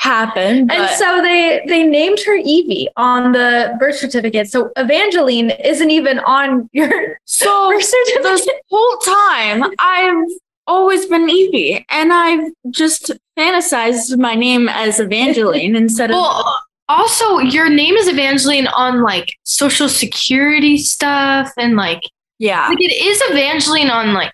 [0.02, 0.70] happen.
[0.72, 4.50] And so they they named her Evie on the birth certificate.
[4.50, 8.24] So Evangeline isn't even on your so birth certificate.
[8.24, 10.28] This whole time I've
[10.66, 16.16] always been Evie, and I've just fantasized my name as Evangeline instead of.
[16.22, 16.60] Well,
[16.90, 22.02] also, your name is Evangeline on like social security stuff and like
[22.38, 24.34] yeah, like it is Evangeline on like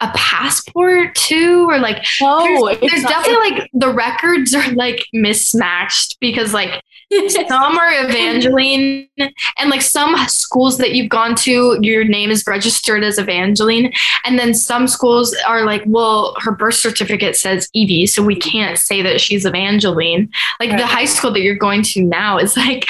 [0.00, 6.18] a passport too or like no, there's, there's definitely like the records are like mismatched
[6.20, 6.82] because like
[7.48, 13.02] some are Evangeline, and like some schools that you've gone to, your name is registered
[13.02, 13.92] as Evangeline.
[14.24, 18.78] And then some schools are like, well, her birth certificate says Evie, so we can't
[18.78, 20.30] say that she's Evangeline.
[20.60, 20.78] Like right.
[20.78, 22.86] the high school that you're going to now is like,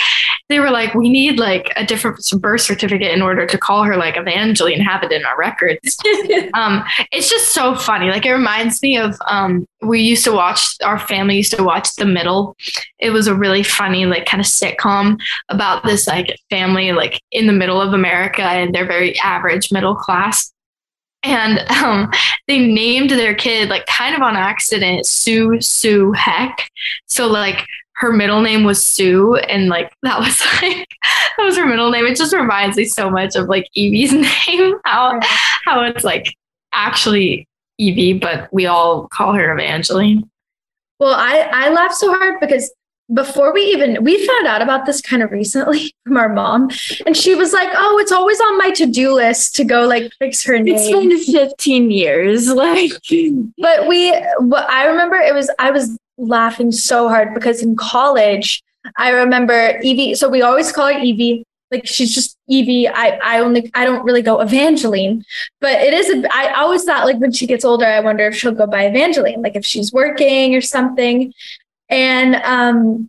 [0.50, 3.96] they were like, we need like a different birth certificate in order to call her
[3.96, 5.96] like Evangeline, have it in our records.
[6.54, 8.08] um, it's just so funny.
[8.08, 11.94] Like it reminds me of um, we used to watch our family used to watch
[11.96, 12.56] The Middle.
[12.98, 17.46] It was a really funny like kind of sitcom about this like family like in
[17.46, 20.52] the middle of America and they're very average middle class.
[21.22, 22.10] And um,
[22.48, 26.70] they named their kid like kind of on accident Sue Sue Heck.
[27.06, 27.66] So like
[28.00, 30.88] her middle name was Sue, and like that was like
[31.36, 32.06] that was her middle name.
[32.06, 34.12] It just reminds me so much of like Evie's
[34.46, 35.20] name, how
[35.64, 36.34] how it's like
[36.72, 37.46] actually
[37.78, 40.28] Evie, but we all call her Evangeline.
[40.98, 42.70] Well, I I laugh so hard because
[43.12, 46.70] before we even we found out about this kind of recently from our mom
[47.06, 50.44] and she was like oh it's always on my to-do list to go like fix
[50.44, 52.92] her name it's been 15 years like
[53.58, 58.62] but we what i remember it was i was laughing so hard because in college
[58.96, 63.38] i remember evie so we always call her evie like she's just evie i i
[63.38, 65.24] only i don't really go evangeline
[65.60, 68.36] but it is a, I always thought like when she gets older i wonder if
[68.36, 71.32] she'll go by evangeline like if she's working or something
[71.90, 73.08] and um,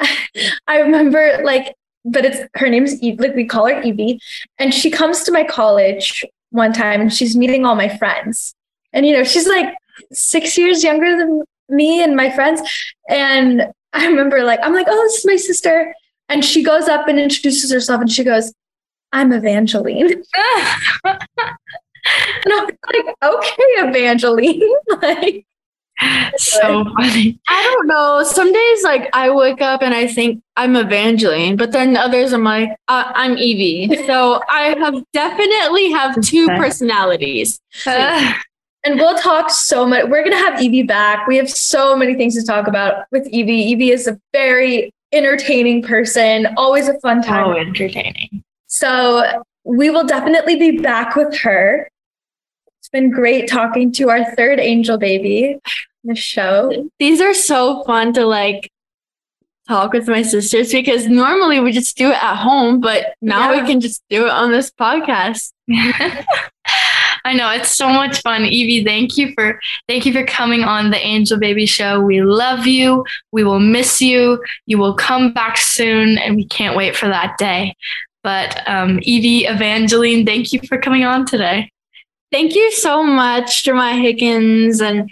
[0.66, 4.18] I remember like, but it's her name's like we call her Evie.
[4.58, 8.54] And she comes to my college one time and she's meeting all my friends.
[8.92, 9.74] And you know, she's like
[10.12, 12.60] six years younger than me and my friends.
[13.08, 15.94] And I remember like, I'm like, oh, this is my sister.
[16.28, 18.52] And she goes up and introduces herself and she goes,
[19.12, 20.10] I'm Evangeline.
[21.04, 21.18] and
[22.46, 24.62] I'm like, okay, Evangeline.
[25.02, 25.46] like,
[26.36, 27.38] so funny.
[27.48, 28.22] I don't know.
[28.24, 32.44] Some days, like I wake up and I think I'm Evangeline, but then others I'm
[32.44, 33.94] like uh, I'm Evie.
[34.06, 37.60] So I have definitely have two personalities.
[37.86, 38.34] Uh,
[38.84, 40.06] and we'll talk so much.
[40.08, 41.26] We're gonna have Evie back.
[41.26, 43.54] We have so many things to talk about with Evie.
[43.54, 46.48] Evie is a very entertaining person.
[46.56, 47.44] Always a fun time.
[47.48, 48.42] Oh, entertaining.
[48.66, 51.88] So we will definitely be back with her.
[52.78, 55.60] It's been great talking to our third angel baby
[56.04, 56.88] the show.
[56.98, 58.70] These are so fun to like
[59.68, 63.60] talk with my sisters because normally we just do it at home, but now yeah.
[63.60, 65.52] we can just do it on this podcast.
[67.24, 68.44] I know it's so much fun.
[68.44, 72.00] Evie, thank you for thank you for coming on the Angel Baby Show.
[72.00, 73.04] We love you.
[73.32, 74.42] We will miss you.
[74.66, 77.74] You will come back soon, and we can't wait for that day.
[78.22, 81.70] But um, Evie Evangeline, thank you for coming on today.
[82.30, 85.10] Thank you so much, Jeremiah Higgins, and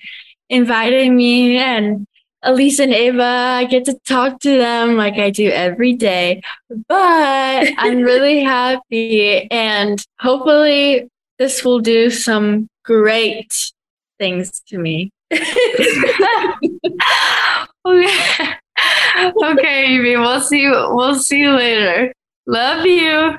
[0.48, 2.06] inviting me and
[2.42, 6.40] Elise and Ava, I get to talk to them like I do every day.
[6.88, 13.72] But I'm really happy and hopefully this will do some great
[14.18, 15.10] things to me.
[15.32, 15.40] okay.
[19.42, 20.16] okay, Evie.
[20.16, 20.68] We'll see.
[20.68, 22.12] We'll see you later.
[22.46, 23.38] Love you.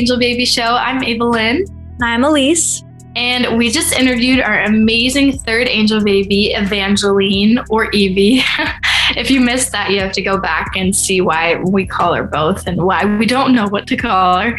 [0.00, 0.62] Angel Baby Show.
[0.62, 1.66] I'm Ava Lynn.
[2.00, 2.82] I'm Elise.
[3.16, 8.40] And we just interviewed our amazing third angel baby, Evangeline or Evie.
[9.18, 12.22] if you missed that, you have to go back and see why we call her
[12.22, 14.56] both and why we don't know what to call her.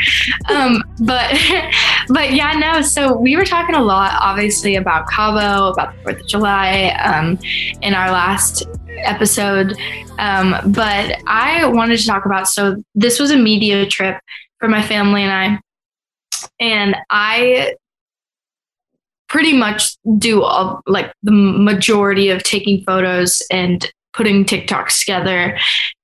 [0.52, 1.32] Um, but,
[2.10, 2.84] but yeah, no.
[2.84, 7.40] So we were talking a lot, obviously, about Cabo, about the Fourth of July, um,
[7.82, 8.68] in our last
[9.00, 9.76] episode.
[10.20, 12.48] Um, but I wanted to talk about.
[12.48, 14.20] So this was a media trip
[14.62, 15.60] for my family and I,
[16.60, 17.76] and I
[19.28, 25.58] pretty much do all, like the majority of taking photos and putting TikToks together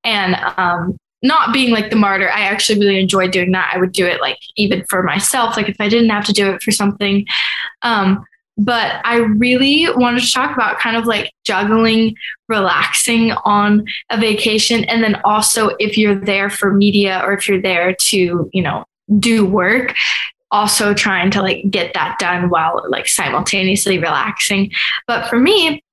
[0.03, 2.29] and um, not being like the martyr.
[2.29, 3.71] I actually really enjoy doing that.
[3.73, 6.49] I would do it like even for myself, like if I didn't have to do
[6.51, 7.25] it for something.
[7.81, 8.25] Um,
[8.57, 12.15] but I really wanted to talk about kind of like juggling,
[12.49, 14.83] relaxing on a vacation.
[14.85, 18.83] And then also if you're there for media or if you're there to, you know,
[19.19, 19.93] do work,
[20.49, 24.71] also trying to like get that done while like simultaneously relaxing.
[25.05, 25.83] But for me,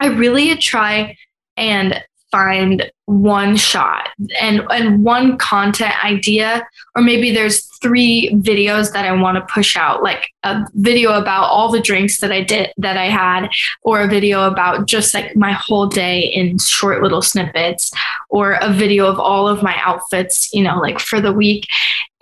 [0.00, 1.16] I really try
[1.56, 4.08] and find one shot
[4.40, 9.76] and and one content idea or maybe there's three videos that I want to push
[9.76, 13.48] out like a video about all the drinks that I did that I had
[13.82, 17.92] or a video about just like my whole day in short little snippets
[18.28, 21.68] or a video of all of my outfits you know like for the week.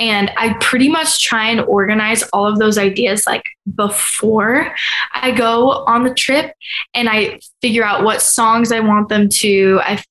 [0.00, 3.44] And I pretty much try and organize all of those ideas like
[3.76, 4.74] before
[5.12, 6.52] I go on the trip
[6.94, 10.02] and I figure out what songs I want them to I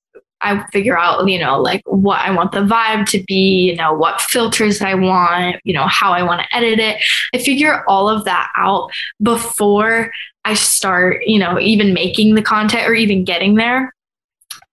[0.43, 3.93] I figure out, you know, like what I want the vibe to be, you know,
[3.93, 7.01] what filters I want, you know, how I want to edit it.
[7.33, 8.91] I figure all of that out
[9.21, 10.11] before
[10.45, 13.93] I start, you know, even making the content or even getting there.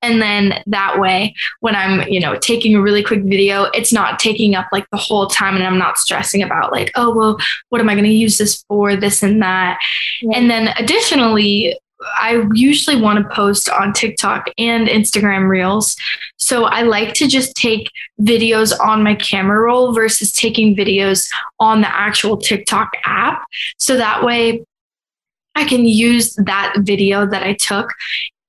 [0.02, 4.18] And then that way, when I'm, you know, taking a really quick video, it's not
[4.18, 7.36] taking up like the whole time and I'm not stressing about like, oh, well,
[7.68, 8.96] what am I going to use this for?
[8.96, 9.78] This and that.
[10.22, 10.38] Yeah.
[10.38, 15.96] And then additionally, I usually want to post on TikTok and Instagram Reels.
[16.36, 17.90] So I like to just take
[18.20, 21.28] videos on my camera roll versus taking videos
[21.58, 23.44] on the actual TikTok app.
[23.78, 24.64] So that way
[25.54, 27.92] I can use that video that I took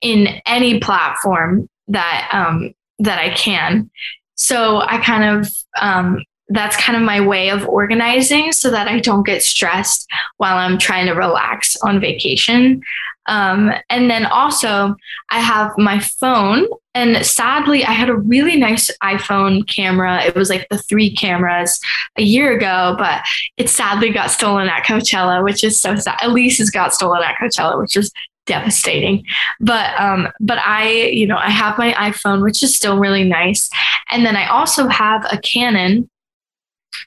[0.02, 3.90] in any platform that um, that I can.
[4.36, 9.00] So I kind of um, that's kind of my way of organizing so that I
[9.00, 12.82] don't get stressed while I'm trying to relax on vacation.
[13.28, 14.96] Um, and then also,
[15.30, 16.66] I have my phone.
[16.94, 20.24] And sadly, I had a really nice iPhone camera.
[20.24, 21.80] It was like the three cameras
[22.18, 23.24] a year ago, but
[23.58, 26.18] it sadly got stolen at Coachella, which is so sad.
[26.22, 28.12] At least it got stolen at Coachella, which is
[28.46, 29.24] devastating.
[29.60, 33.70] But um, but I, you know, I have my iPhone, which is still really nice.
[34.10, 36.10] And then I also have a Canon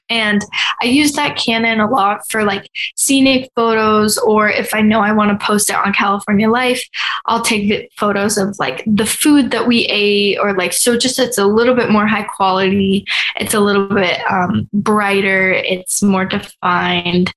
[0.09, 0.41] and
[0.81, 5.11] I use that Canon a lot for like scenic photos, or if I know I
[5.11, 6.83] want to post it on California Life,
[7.25, 11.37] I'll take photos of like the food that we ate, or like so just it's
[11.37, 13.05] a little bit more high quality.
[13.37, 17.33] It's a little bit um, brighter, it's more defined.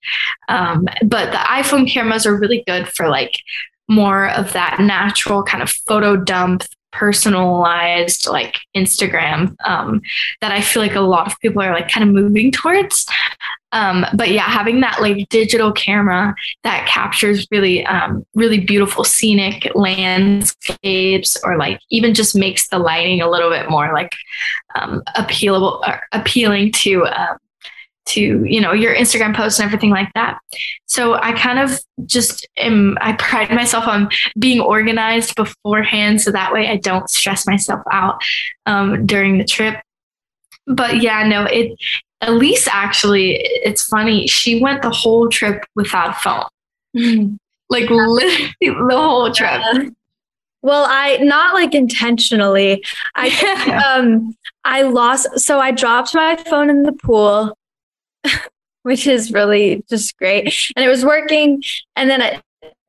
[0.49, 3.33] Um, but the iPhone cameras are really good for like
[3.89, 6.63] more of that natural kind of photo dump
[6.93, 10.01] personalized like Instagram um,
[10.41, 13.07] that I feel like a lot of people are like kind of moving towards.
[13.73, 16.35] Um, but yeah, having that like digital camera
[16.65, 23.21] that captures really, um, really beautiful scenic landscapes, or like even just makes the lighting
[23.21, 24.13] a little bit more like
[24.75, 27.37] um, appealable, or appealing to um,
[28.09, 30.39] to you know your instagram posts and everything like that.
[30.87, 36.53] So i kind of just am i pride myself on being organized beforehand so that
[36.53, 38.23] way i don't stress myself out
[38.67, 39.77] um, during the trip.
[40.67, 41.79] But yeah no it
[42.21, 46.45] elise actually it's funny she went the whole trip without phone.
[46.97, 47.35] Mm-hmm.
[47.69, 49.93] like literally the whole trip.
[50.63, 52.85] Well, I not like intentionally.
[53.15, 54.35] I um
[54.65, 57.58] I lost so I dropped my phone in the pool
[58.83, 60.55] which is really just great.
[60.77, 61.63] And it was working.
[61.97, 62.43] And then it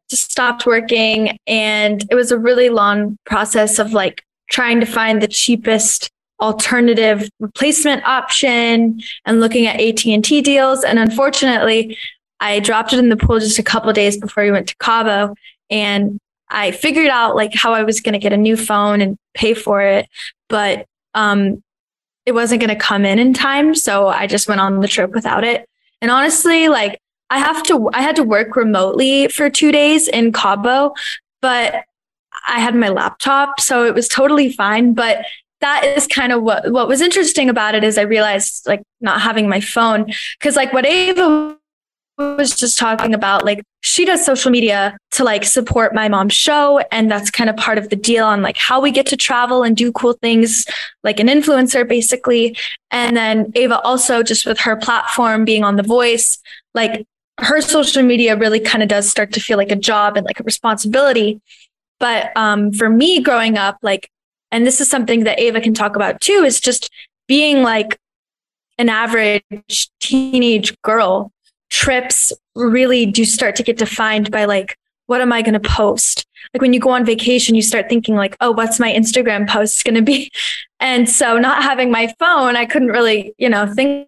[0.10, 1.38] just stopped working.
[1.48, 6.10] And it was a really long process of like trying to find the cheapest
[6.42, 10.84] alternative replacement option and looking at AT&T deals.
[10.84, 11.98] And unfortunately,
[12.40, 15.36] I dropped it in the pool just a couple days before we went to Cabo.
[15.70, 16.18] And
[16.50, 19.54] I figured out like how I was going to get a new phone and pay
[19.54, 20.08] for it.
[20.48, 21.62] But um,
[22.30, 23.74] it wasn't going to come in in time.
[23.74, 25.68] So I just went on the trip without it.
[26.00, 27.00] And honestly, like
[27.32, 30.94] I have to, I had to work remotely for two days in Cabo,
[31.42, 31.84] but
[32.48, 33.60] I had my laptop.
[33.60, 34.94] So it was totally fine.
[34.94, 35.26] But
[35.62, 39.22] that is kind of what, what was interesting about it is I realized like not
[39.22, 40.14] having my phone.
[40.40, 41.59] Cause like what Ava
[42.20, 46.80] was just talking about like she does social media to like support my mom's show
[46.92, 49.64] and that's kind of part of the deal on like how we get to travel
[49.64, 50.66] and do cool things
[51.04, 52.58] like an influencer basically.
[52.92, 56.40] And then ava also just with her platform being on the voice
[56.74, 57.06] like
[57.40, 60.42] her social media really kind of does start to feel like a job and like
[60.42, 61.40] a responsibility.
[62.00, 64.10] But um, for me growing up like
[64.52, 66.90] and this is something that ava can talk about too is just
[67.28, 67.98] being like
[68.78, 71.32] an average teenage girl
[71.70, 76.28] trips really do start to get defined by like, what am I going to post?
[76.54, 79.84] Like when you go on vacation, you start thinking like, oh, what's my Instagram post
[79.84, 80.32] going to be?
[80.82, 84.08] And so not having my phone, I couldn't really, you know, think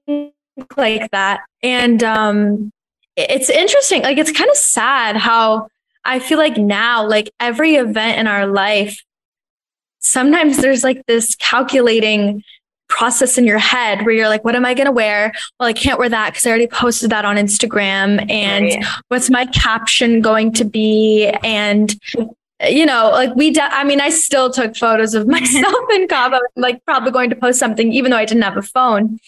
[0.78, 1.42] like that.
[1.62, 2.72] And um,
[3.18, 4.04] it's interesting.
[4.04, 5.68] Like it's kind of sad how
[6.06, 9.04] I feel like now, like every event in our life,
[10.00, 12.42] sometimes there's like this calculating
[12.92, 15.34] process in your head where you're like, what am I going to wear?
[15.60, 18.30] Well, I can't wear that because I already posted that on Instagram.
[18.30, 18.86] And right.
[19.08, 21.28] what's my caption going to be?
[21.44, 21.96] And
[22.70, 26.40] you know, like we, de- I mean, I still took photos of myself in Cabo,
[26.56, 29.20] like probably going to post something, even though I didn't have a phone.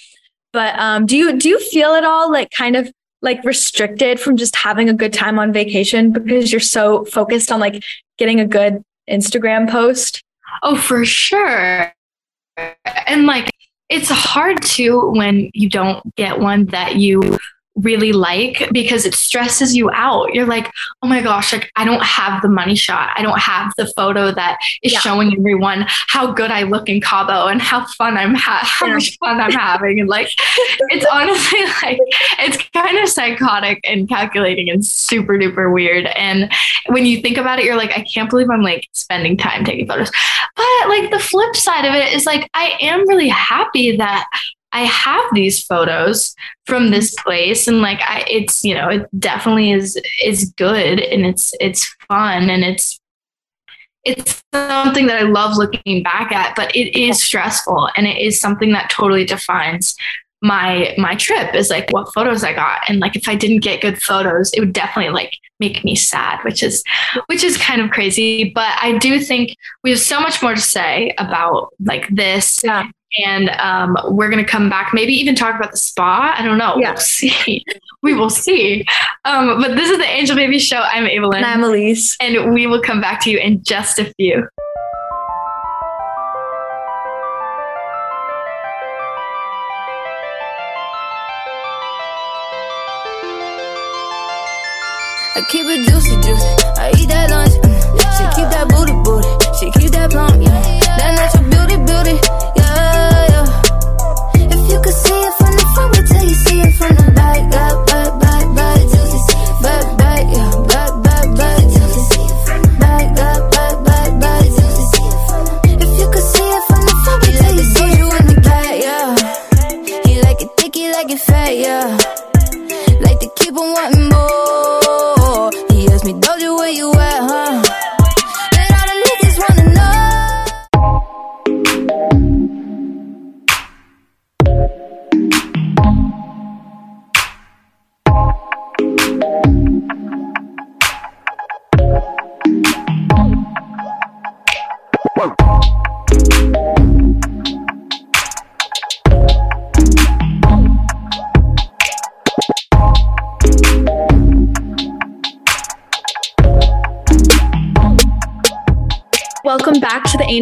[0.51, 2.91] But um, do you do you feel at all like kind of
[3.23, 7.59] like restricted from just having a good time on vacation because you're so focused on
[7.59, 7.83] like
[8.19, 10.21] getting a good Instagram post?
[10.61, 11.91] Oh, for sure.
[12.57, 13.51] And like
[13.89, 17.37] it's hard too when you don't get one that you
[17.75, 20.33] really like because it stresses you out.
[20.33, 20.71] You're like,
[21.01, 23.11] oh my gosh, like I don't have the money shot.
[23.15, 24.99] I don't have the photo that is yeah.
[24.99, 29.17] showing everyone how good I look in Cabo and how fun I'm ha- how much
[29.17, 29.99] fun I'm having.
[29.99, 30.29] And like
[30.89, 31.99] it's honestly like
[32.39, 36.05] it's kind of psychotic and calculating and super duper weird.
[36.05, 36.51] And
[36.87, 39.87] when you think about it, you're like, I can't believe I'm like spending time taking
[39.87, 40.11] photos.
[40.55, 44.27] But like the flip side of it is like I am really happy that
[44.73, 47.29] I have these photos from this mm-hmm.
[47.29, 51.85] place and like I it's you know it definitely is is good and it's it's
[52.07, 52.99] fun and it's
[54.03, 58.41] it's something that I love looking back at but it is stressful and it is
[58.41, 59.95] something that totally defines
[60.43, 63.81] my my trip is like what photos I got and like if I didn't get
[63.81, 66.83] good photos it would definitely like make me sad which is
[67.27, 70.61] which is kind of crazy but I do think we have so much more to
[70.61, 72.89] say about like this yeah
[73.23, 76.35] and um, we're going to come back, maybe even talk about the spa.
[76.35, 76.77] I don't know.
[76.79, 76.91] Yeah.
[76.91, 77.63] We'll see.
[78.01, 78.85] we will see.
[79.25, 80.79] Um, but this is the Angel Baby Show.
[80.79, 81.43] I'm Ava Lynn.
[81.43, 82.17] And I'm Elise.
[82.19, 84.47] And we will come back to you in just a few.
[95.35, 96.45] I keep it juicy, juicy.
[96.77, 97.53] I eat that lunch.
[97.53, 97.73] Mm.
[98.17, 99.29] She keep that booty, booty.
[99.57, 100.61] She keep that plump, yeah.
[100.97, 102.52] That natural beauty, beauty.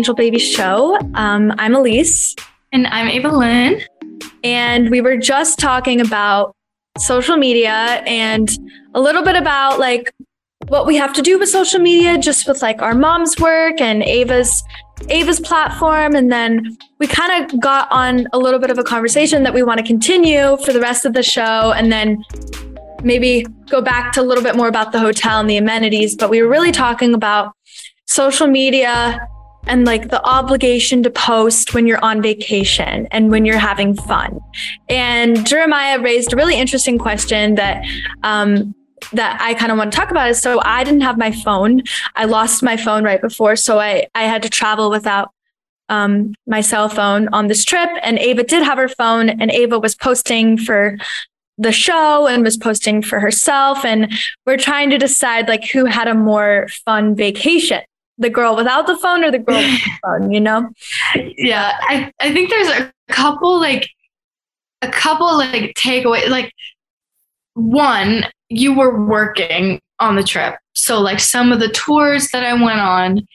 [0.01, 0.97] Angel Baby Show.
[1.13, 2.35] Um, I'm Elise.
[2.71, 3.83] And I'm Ava Lynn.
[4.43, 6.55] And we were just talking about
[6.97, 8.49] social media and
[8.95, 10.11] a little bit about like
[10.69, 14.01] what we have to do with social media, just with like our mom's work and
[14.01, 14.63] Ava's
[15.09, 16.15] Ava's platform.
[16.15, 19.61] And then we kind of got on a little bit of a conversation that we
[19.61, 21.73] want to continue for the rest of the show.
[21.73, 22.25] And then
[23.03, 26.15] maybe go back to a little bit more about the hotel and the amenities.
[26.15, 27.53] But we were really talking about
[28.07, 29.27] social media
[29.68, 34.39] and like the obligation to post when you're on vacation and when you're having fun.
[34.89, 37.86] And Jeremiah raised a really interesting question that
[38.24, 38.76] um,
[39.14, 41.82] that I kind of want to talk about is so I didn't have my phone.
[42.16, 45.32] I lost my phone right before, so I I had to travel without
[45.89, 47.89] um, my cell phone on this trip.
[48.03, 50.97] And Ava did have her phone, and Ava was posting for
[51.57, 53.86] the show and was posting for herself.
[53.86, 54.12] And
[54.45, 57.82] we're trying to decide like who had a more fun vacation
[58.22, 60.69] the girl without the phone or the girl with the phone, you know?
[61.38, 61.78] Yeah.
[61.82, 63.89] I, I think there's a couple like
[64.82, 66.53] a couple like takeaway like
[67.53, 70.55] one, you were working on the trip.
[70.74, 73.28] So like some of the tours that I went on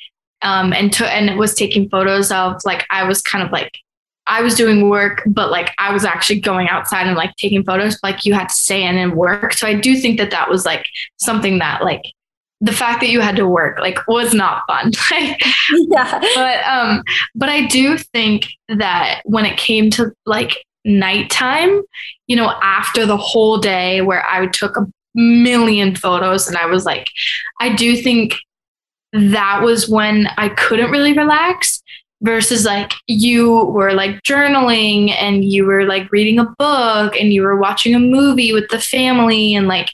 [0.43, 3.73] um and to and was taking photos of like I was kind of like
[4.29, 7.99] I was doing work, but like I was actually going outside and like taking photos.
[8.03, 9.53] Like you had to stay in and work.
[9.53, 12.03] So I do think that that was like something that like
[12.61, 14.91] the fact that you had to work like was not fun.
[15.91, 16.21] yeah.
[16.35, 17.03] But um
[17.35, 21.83] but I do think that when it came to like nighttime,
[22.27, 26.85] you know, after the whole day where I took a million photos and I was
[26.85, 27.09] like
[27.61, 28.35] I do think
[29.13, 31.83] that was when I couldn't really relax
[32.23, 37.43] versus like you were like journaling and you were like reading a book and you
[37.43, 39.91] were watching a movie with the family and like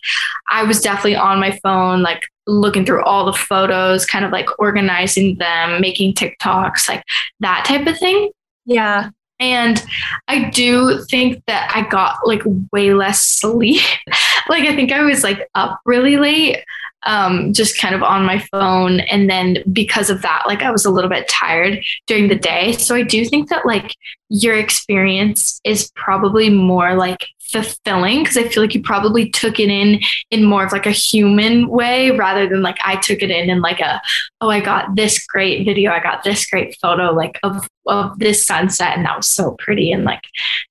[0.48, 4.48] I was definitely on my phone like looking through all the photos kind of like
[4.58, 7.02] organizing them making TikToks like
[7.40, 8.30] that type of thing
[8.66, 9.10] yeah
[9.42, 9.82] And
[10.28, 13.82] I do think that I got like way less sleep.
[14.48, 16.58] like I think I was like up really late,
[17.04, 19.00] um, just kind of on my phone.
[19.00, 22.72] And then because of that, like I was a little bit tired during the day.
[22.74, 23.96] So I do think that like
[24.28, 29.68] your experience is probably more like fulfilling because I feel like you probably took it
[29.68, 30.00] in
[30.30, 33.60] in more of like a human way rather than like I took it in in
[33.60, 34.00] like a
[34.40, 38.44] oh I got this great video I got this great photo like of of this
[38.46, 40.22] sunset and that was so pretty and like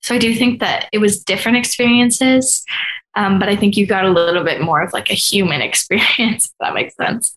[0.01, 2.65] so I do think that it was different experiences
[3.15, 6.45] um, but I think you got a little bit more of like a human experience
[6.45, 7.34] if that makes sense.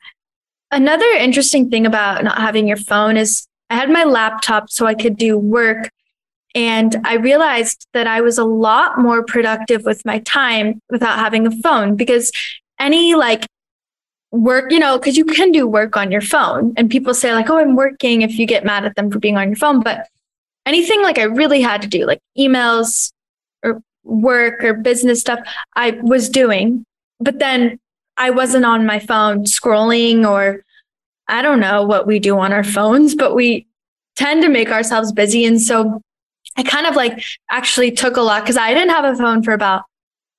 [0.71, 4.95] Another interesting thing about not having your phone is I had my laptop so I
[4.95, 5.91] could do work
[6.55, 11.47] and I realized that I was a lot more productive with my time without having
[11.47, 12.31] a phone because
[12.79, 13.47] any like
[14.31, 16.73] work, you know, because you can do work on your phone.
[16.77, 19.37] And people say, like, oh, I'm working if you get mad at them for being
[19.37, 19.81] on your phone.
[19.81, 20.07] But
[20.67, 23.13] anything like I really had to do, like emails
[23.63, 25.41] or work or business stuff,
[25.75, 26.85] I was doing.
[27.21, 27.79] But then
[28.17, 30.65] I wasn't on my phone scrolling or
[31.27, 33.67] I don't know what we do on our phones, but we
[34.15, 35.45] tend to make ourselves busy.
[35.45, 36.01] And so
[36.57, 39.53] I kind of like actually took a lot because I didn't have a phone for
[39.53, 39.83] about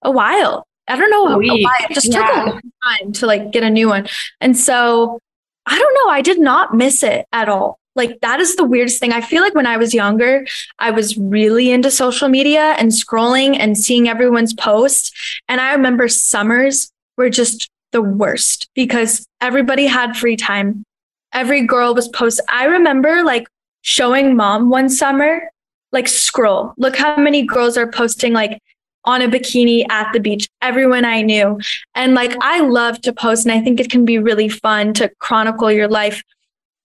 [0.01, 0.66] a while.
[0.88, 1.86] I don't know why.
[1.89, 2.20] It just yeah.
[2.20, 4.07] took a long time to like get a new one.
[4.39, 5.20] And so
[5.66, 6.11] I don't know.
[6.11, 7.80] I did not miss it at all.
[7.95, 9.13] Like that is the weirdest thing.
[9.13, 10.45] I feel like when I was younger,
[10.80, 15.11] I was really into social media and scrolling and seeing everyone's posts.
[15.47, 20.84] And I remember summers were just the worst because everybody had free time.
[21.32, 22.41] Every girl was post.
[22.49, 23.47] I remember like
[23.82, 25.49] showing mom one summer
[25.96, 26.74] like scroll.
[26.78, 28.62] Look how many girls are posting like
[29.06, 31.60] on a bikini at the beach, everyone I knew.
[31.96, 35.10] And like I love to post and I think it can be really fun to
[35.20, 36.22] chronicle your life.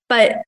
[0.09, 0.43] But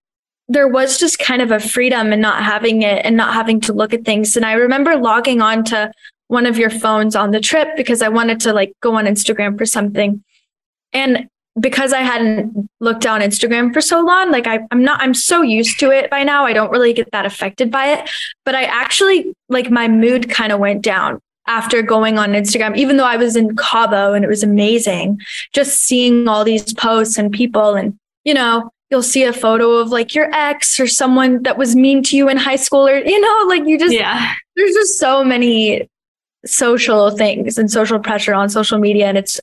[0.49, 3.73] there was just kind of a freedom in not having it and not having to
[3.73, 4.37] look at things.
[4.37, 5.93] And I remember logging on to
[6.29, 9.59] one of your phones on the trip because I wanted to like go on Instagram
[9.59, 10.23] for something.
[10.93, 11.29] And
[11.61, 15.43] because I hadn't looked on Instagram for so long, like I, I'm not, I'm so
[15.43, 16.45] used to it by now.
[16.47, 18.09] I don't really get that affected by it.
[18.45, 22.97] But I actually, like, my mood kind of went down after going on Instagram, even
[22.97, 25.21] though I was in Cabo and it was amazing,
[25.53, 27.75] just seeing all these posts and people.
[27.75, 31.77] And, you know, you'll see a photo of like your ex or someone that was
[31.77, 34.99] mean to you in high school, or, you know, like you just, yeah, there's just
[34.99, 35.89] so many
[36.47, 39.07] social things and social pressure on social media.
[39.07, 39.41] And it's,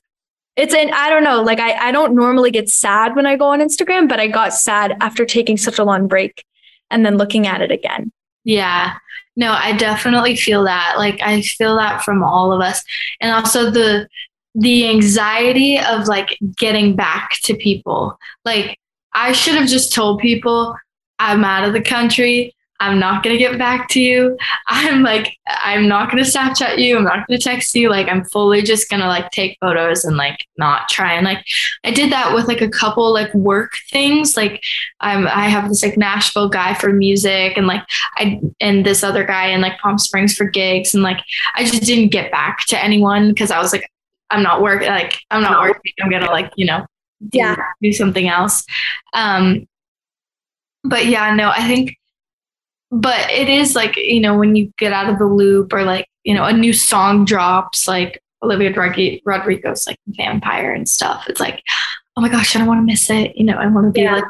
[0.60, 3.46] it's an I don't know, like I, I don't normally get sad when I go
[3.46, 6.44] on Instagram, but I got sad after taking such a long break
[6.90, 8.12] and then looking at it again.
[8.44, 8.94] Yeah.
[9.36, 10.96] No, I definitely feel that.
[10.98, 12.82] Like I feel that from all of us.
[13.20, 14.06] And also the
[14.54, 18.18] the anxiety of like getting back to people.
[18.44, 18.78] Like
[19.14, 20.76] I should have just told people
[21.18, 22.54] I'm out of the country.
[22.80, 24.38] I'm not going to get back to you.
[24.68, 26.96] I'm like, I'm not going to Snapchat you.
[26.96, 27.90] I'm not going to text you.
[27.90, 31.12] Like, I'm fully just going to like take photos and like not try.
[31.12, 31.44] And like,
[31.84, 34.34] I did that with like a couple like work things.
[34.34, 34.62] Like,
[35.00, 37.84] I'm, I have this like Nashville guy for music and like,
[38.16, 40.94] I, and this other guy in like Palm Springs for gigs.
[40.94, 41.20] And like,
[41.54, 43.86] I just didn't get back to anyone because I was like,
[44.30, 44.88] I'm not working.
[44.88, 45.92] Like, I'm not working.
[46.00, 46.86] I'm going to like, you know,
[47.28, 47.56] do, yeah.
[47.82, 48.64] do something else.
[49.12, 49.68] Um,
[50.82, 51.96] but yeah, no, I think
[52.90, 56.06] but it is like you know when you get out of the loop or like
[56.24, 58.72] you know a new song drops like olivia
[59.24, 61.62] rodrigo's like vampire and stuff it's like
[62.16, 64.02] oh my gosh i don't want to miss it you know i want to be
[64.02, 64.16] yeah.
[64.16, 64.24] like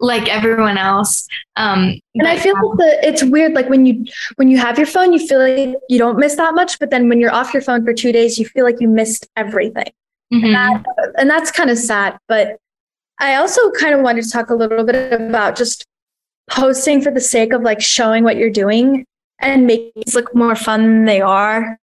[0.00, 4.04] like everyone else um and i feel um, like the, it's weird like when you
[4.34, 7.08] when you have your phone you feel like you don't miss that much but then
[7.08, 9.92] when you're off your phone for two days you feel like you missed everything
[10.32, 10.44] mm-hmm.
[10.44, 10.84] and, that,
[11.18, 12.56] and that's kind of sad but
[13.20, 15.86] i also kind of wanted to talk a little bit about just
[16.50, 19.06] posting for the sake of like showing what you're doing
[19.38, 21.78] and make it look more fun than they are.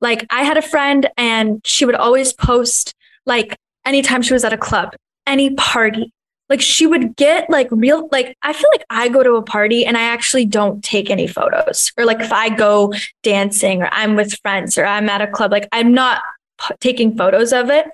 [0.00, 2.94] Like I had a friend and she would always post
[3.26, 4.94] like anytime she was at a club,
[5.26, 6.12] any party.
[6.50, 9.86] Like she would get like real like I feel like I go to a party
[9.86, 11.90] and I actually don't take any photos.
[11.96, 12.92] Or like if I go
[13.22, 16.20] dancing or I'm with friends or I'm at a club like I'm not
[16.60, 17.86] p- taking photos of it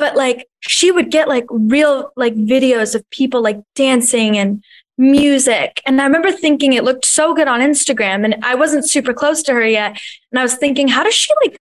[0.00, 4.64] but like she would get like real like videos of people like dancing and
[4.98, 5.80] music.
[5.86, 9.42] And i remember thinking it looked so good on instagram and i wasn't super close
[9.44, 10.00] to her yet.
[10.32, 11.56] And i was thinking how does she like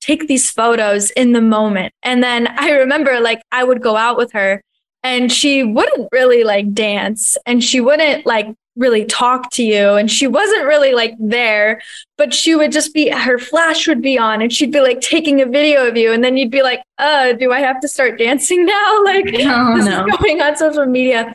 [0.00, 1.92] take these photos in the moment?
[2.02, 4.60] And then i remember like i would go out with her
[5.04, 7.36] and she wouldn't really like dance.
[7.44, 11.80] And she wouldn't like really talk to you and she wasn't really like there
[12.18, 15.40] but she would just be her flash would be on and she'd be like taking
[15.40, 18.18] a video of you and then you'd be like uh do i have to start
[18.18, 20.06] dancing now like no, this no.
[20.06, 21.32] is going on social media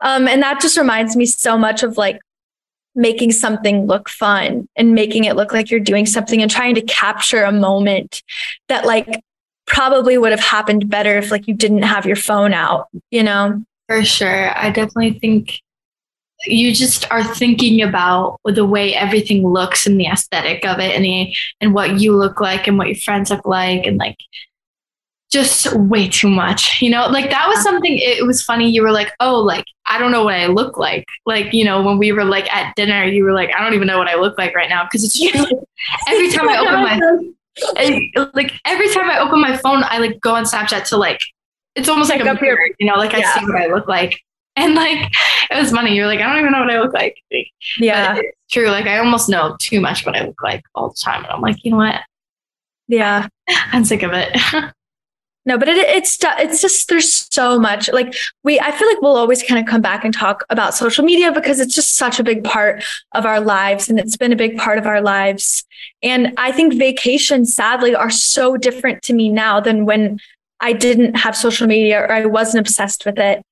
[0.00, 2.20] um and that just reminds me so much of like
[2.94, 6.82] making something look fun and making it look like you're doing something and trying to
[6.82, 8.22] capture a moment
[8.68, 9.22] that like
[9.66, 13.62] probably would have happened better if like you didn't have your phone out, you know?
[13.88, 14.56] For sure.
[14.56, 15.60] I definitely think
[16.46, 21.04] you just are thinking about the way everything looks and the aesthetic of it and
[21.04, 24.16] the and what you look like and what your friends look like and like
[25.30, 27.08] just way too much you know?
[27.08, 30.24] Like that was something it was funny you were like oh like i don't know
[30.24, 31.06] what i look like.
[31.26, 33.88] Like you know when we were like at dinner you were like i don't even
[33.88, 34.84] know what i look like right now.
[34.84, 35.52] Because it's just
[36.08, 40.34] every time i open my like every time i open my phone i like go
[40.34, 41.20] on snapchat to like
[41.76, 42.96] it's almost like, like a mirror you know?
[42.96, 43.32] Like yeah.
[43.34, 44.20] i see what i look like
[44.56, 45.12] and like
[45.50, 45.94] it was funny.
[45.94, 47.16] You're like, I don't even know what I look like.
[47.78, 48.14] Yeah.
[48.14, 48.68] But it's true.
[48.68, 51.24] Like I almost know too much what I look like all the time.
[51.24, 52.00] And I'm like, you know what?
[52.86, 53.28] Yeah.
[53.48, 54.36] I'm sick of it.
[55.44, 57.90] no, but it, it's it's just there's so much.
[57.92, 61.04] Like we I feel like we'll always kind of come back and talk about social
[61.04, 64.36] media because it's just such a big part of our lives and it's been a
[64.36, 65.64] big part of our lives.
[66.02, 70.20] And I think vacations sadly are so different to me now than when
[70.60, 73.42] I didn't have social media or I wasn't obsessed with it.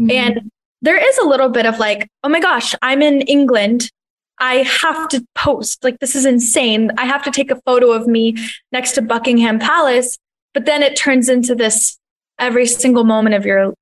[0.00, 0.10] Mm-hmm.
[0.10, 3.90] And there is a little bit of like, oh my gosh, I'm in England.
[4.38, 5.84] I have to post.
[5.84, 6.90] Like, this is insane.
[6.98, 8.36] I have to take a photo of me
[8.72, 10.18] next to Buckingham Palace.
[10.54, 11.98] But then it turns into this
[12.38, 13.74] every single moment of your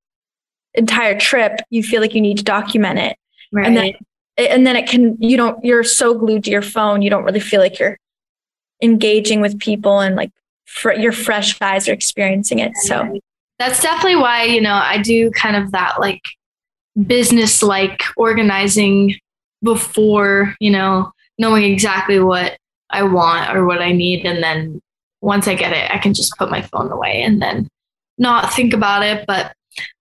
[0.74, 3.16] entire trip, you feel like you need to document it.
[3.52, 3.66] Right.
[3.66, 3.92] And then
[4.36, 7.40] and then it can you don't you're so glued to your phone, you don't really
[7.40, 7.98] feel like you're
[8.82, 10.30] engaging with people and like
[10.64, 12.76] fr- your fresh eyes are experiencing it.
[12.76, 13.18] So
[13.60, 16.22] that's definitely why, you know, I do kind of that like
[17.06, 19.14] business like organizing
[19.62, 22.56] before, you know, knowing exactly what
[22.88, 24.24] I want or what I need.
[24.24, 24.80] And then
[25.20, 27.68] once I get it, I can just put my phone away and then
[28.16, 29.26] not think about it.
[29.26, 29.52] But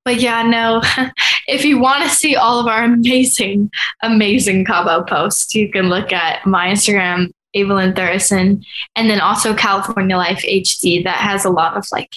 [0.06, 0.82] but yeah, no,
[1.48, 3.70] if you want to see all of our amazing,
[4.02, 8.64] amazing Cabo posts, you can look at my Instagram Ava Lynn Thuresson,
[8.96, 12.14] and then also California Life HD that has a lot of like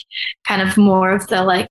[0.46, 1.70] kind of more of the like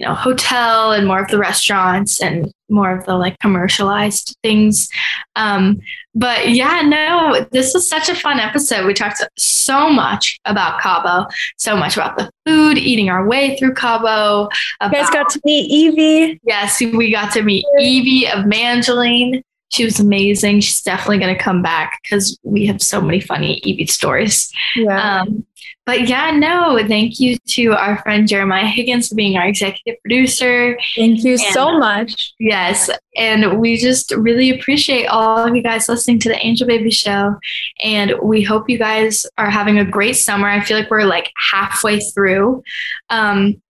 [0.00, 4.88] you know hotel and more of the restaurants and more of the like commercialized things.
[5.36, 5.80] Um
[6.14, 8.86] but yeah no this was such a fun episode.
[8.86, 11.26] We talked so much about cabo
[11.58, 14.48] so much about the food eating our way through cabo
[14.80, 16.40] about, you guys got to meet evie.
[16.44, 20.60] Yes we got to meet evie evangeline she was amazing.
[20.60, 24.52] She's definitely going to come back because we have so many funny Evie stories.
[24.74, 25.20] Yeah.
[25.20, 25.46] Um,
[25.86, 30.78] but yeah, no, thank you to our friend Jeremiah Higgins for being our executive producer.
[30.94, 32.32] Thank you and, so much.
[32.38, 32.90] Yes.
[33.16, 37.36] And we just really appreciate all of you guys listening to the Angel Baby Show.
[37.82, 40.48] And we hope you guys are having a great summer.
[40.48, 42.62] I feel like we're like halfway through.
[43.08, 43.60] Um,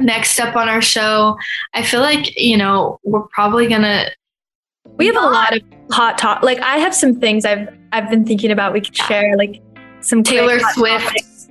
[0.00, 1.36] next up on our show,
[1.72, 4.10] I feel like, you know, we're probably going to
[4.96, 6.42] we have a lot of hot talk.
[6.42, 8.72] Like I have some things I've I've been thinking about.
[8.72, 9.62] We could share like
[10.00, 11.04] some Taylor Swift.
[11.04, 11.48] Topics.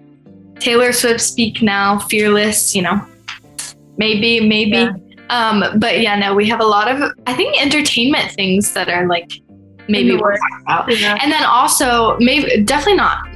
[0.60, 2.76] Taylor Swift speak now, fearless.
[2.76, 3.06] You know,
[3.98, 4.72] maybe maybe.
[4.72, 4.94] Yeah.
[5.30, 9.08] Um, but yeah, no, we have a lot of I think entertainment things that are
[9.08, 9.32] like
[9.88, 11.18] maybe we'll talk about, yeah.
[11.22, 13.28] and then also maybe definitely not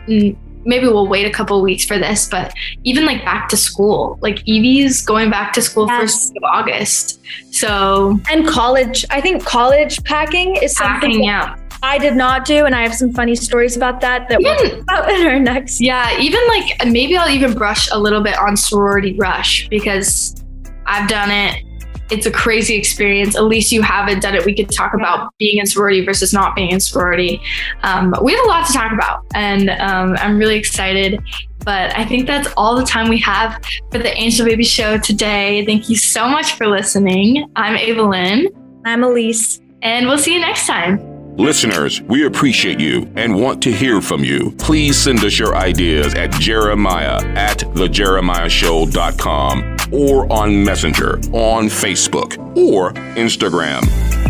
[0.67, 2.53] maybe we'll wait a couple weeks for this, but
[2.83, 6.01] even like back to school, like Evie's going back to school yes.
[6.01, 7.21] first of August.
[7.51, 11.55] So and college, I think college packing is packing, something yeah.
[11.83, 15.09] I did not do, and I have some funny stories about that that we'll about
[15.09, 15.79] in our next.
[15.79, 20.43] Yeah, even like maybe I'll even brush a little bit on sorority rush because
[20.85, 21.63] I've done it
[22.09, 23.35] it's a crazy experience.
[23.35, 24.45] At least you haven't done it.
[24.45, 27.41] We could talk about being in sorority versus not being in sorority.
[27.83, 31.21] Um, we have a lot to talk about, and um, I'm really excited.
[31.59, 35.65] But I think that's all the time we have for the Angel Baby Show today.
[35.65, 37.51] Thank you so much for listening.
[37.55, 38.47] I'm Ava Lynn.
[38.85, 39.59] I'm Elise.
[39.81, 41.35] And we'll see you next time.
[41.35, 44.55] Listeners, we appreciate you and want to hear from you.
[44.57, 52.91] Please send us your ideas at jeremiah at thejeremiahshow.com or on Messenger, on Facebook, or
[53.15, 53.81] Instagram.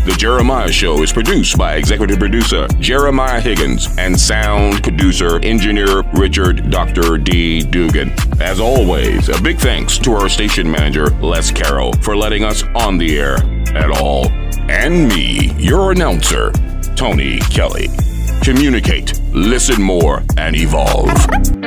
[0.05, 6.69] The Jeremiah Show is produced by executive producer Jeremiah Higgins and sound producer engineer Richard
[6.69, 7.17] Dr.
[7.17, 7.61] D.
[7.61, 8.13] Dugan.
[8.41, 12.97] As always, a big thanks to our station manager Les Carroll for letting us on
[12.97, 13.35] the air
[13.75, 14.29] at all.
[14.69, 16.53] And me, your announcer,
[16.95, 17.89] Tony Kelly.
[18.41, 21.66] Communicate, listen more, and evolve.